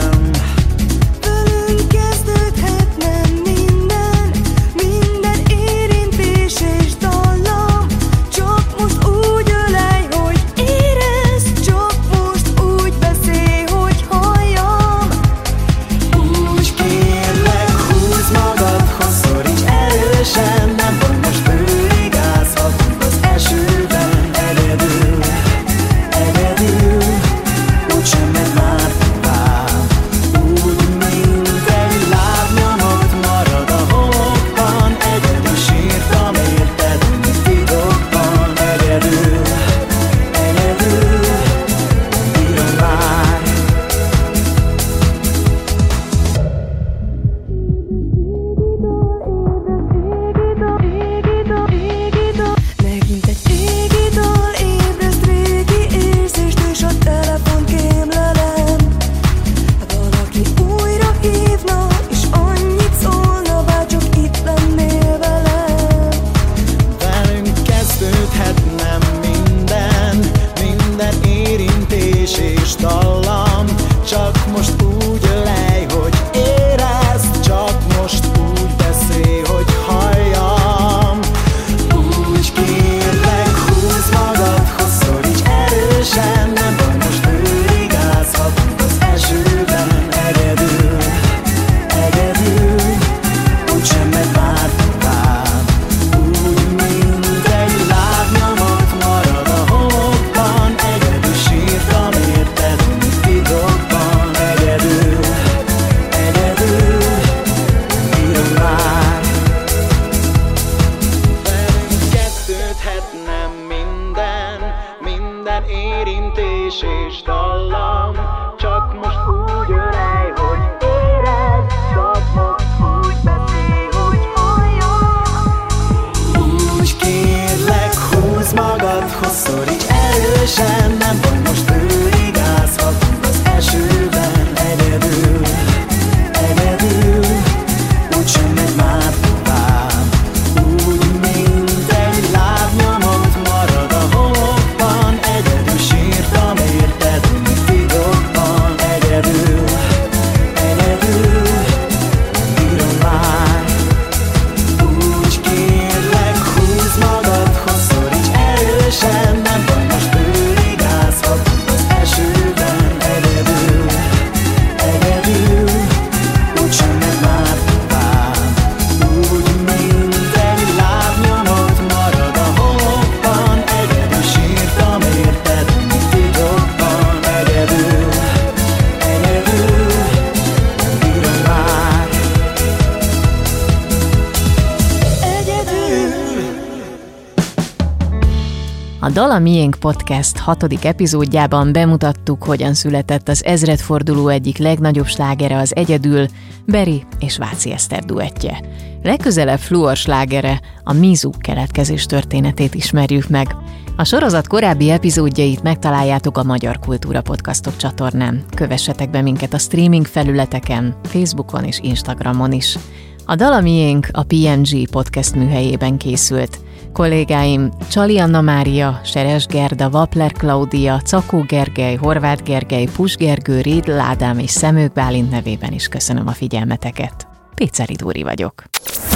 A 189.08 189.10
Dala 189.10 189.40
Miénk 189.40 189.76
Podcast 189.80 190.38
hatodik 190.38 190.86
epizódjában 190.86 191.72
bemutattuk, 191.72 192.44
hogyan 192.44 192.74
született 192.74 193.30
az 193.30 193.44
ezredforduló 193.46 194.28
egyik 194.28 194.58
legnagyobb 194.58 195.06
slágere 195.06 195.58
az 195.58 195.76
Egyedül, 195.76 196.26
Beri 196.66 197.04
és 197.20 197.38
Váci 197.38 197.72
Eszter 197.72 198.04
duettje. 198.04 198.62
Legközelebb 199.04 199.60
fluor 199.60 199.96
slágere, 199.96 200.62
a 200.84 200.94
Mizu 200.94 201.30
keletkezés 201.40 202.06
történetét 202.06 202.76
ismerjük 202.76 203.28
meg. 203.28 203.56
A 203.96 204.04
sorozat 204.04 204.48
korábbi 204.48 204.90
epizódjait 204.90 205.64
megtaláljátok 205.64 206.38
a 206.38 206.44
Magyar 206.44 206.80
Kultúra 206.80 207.22
Podcastok 207.22 207.76
csatornán. 207.76 208.44
Kövessetek 208.56 209.10
be 209.10 209.22
minket 209.22 209.54
a 209.54 209.58
streaming 209.58 210.06
felületeken, 210.06 210.96
Facebookon 211.04 211.64
és 211.64 211.80
Instagramon 211.82 212.52
is. 212.52 212.78
A 213.26 213.36
Dala 213.36 213.62
Miénk 213.62 214.08
a 214.12 214.24
PNG 214.24 214.90
podcast 214.90 215.36
műhelyében 215.36 215.98
készült. 215.98 216.60
Kollégáim 216.98 217.70
Csali 217.90 218.20
Anna 218.20 218.42
Mária, 218.42 219.02
Seres 219.04 219.46
Gerda, 219.46 219.90
Vapler 219.90 220.32
Klaudia, 220.32 221.00
Cakó 221.00 221.42
Gergely, 221.42 221.96
Horváth 221.96 222.44
Gergely, 222.44 222.88
Pus 222.96 223.16
Gergő, 223.16 223.62
Rédl 223.62 224.00
Ádám 224.00 224.40
és 224.40 224.50
Szemők 224.50 224.94
Bálint 224.94 225.30
nevében 225.30 225.74
is 225.74 225.88
köszönöm 225.88 226.28
a 226.28 226.32
figyelmeteket. 226.32 227.28
Péceri 227.56 227.94
Dóri 227.94 228.24
vagyok. 228.24 228.64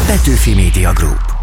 Petőfi 0.08 0.54
Media 0.54 0.94
Group. 0.94 1.41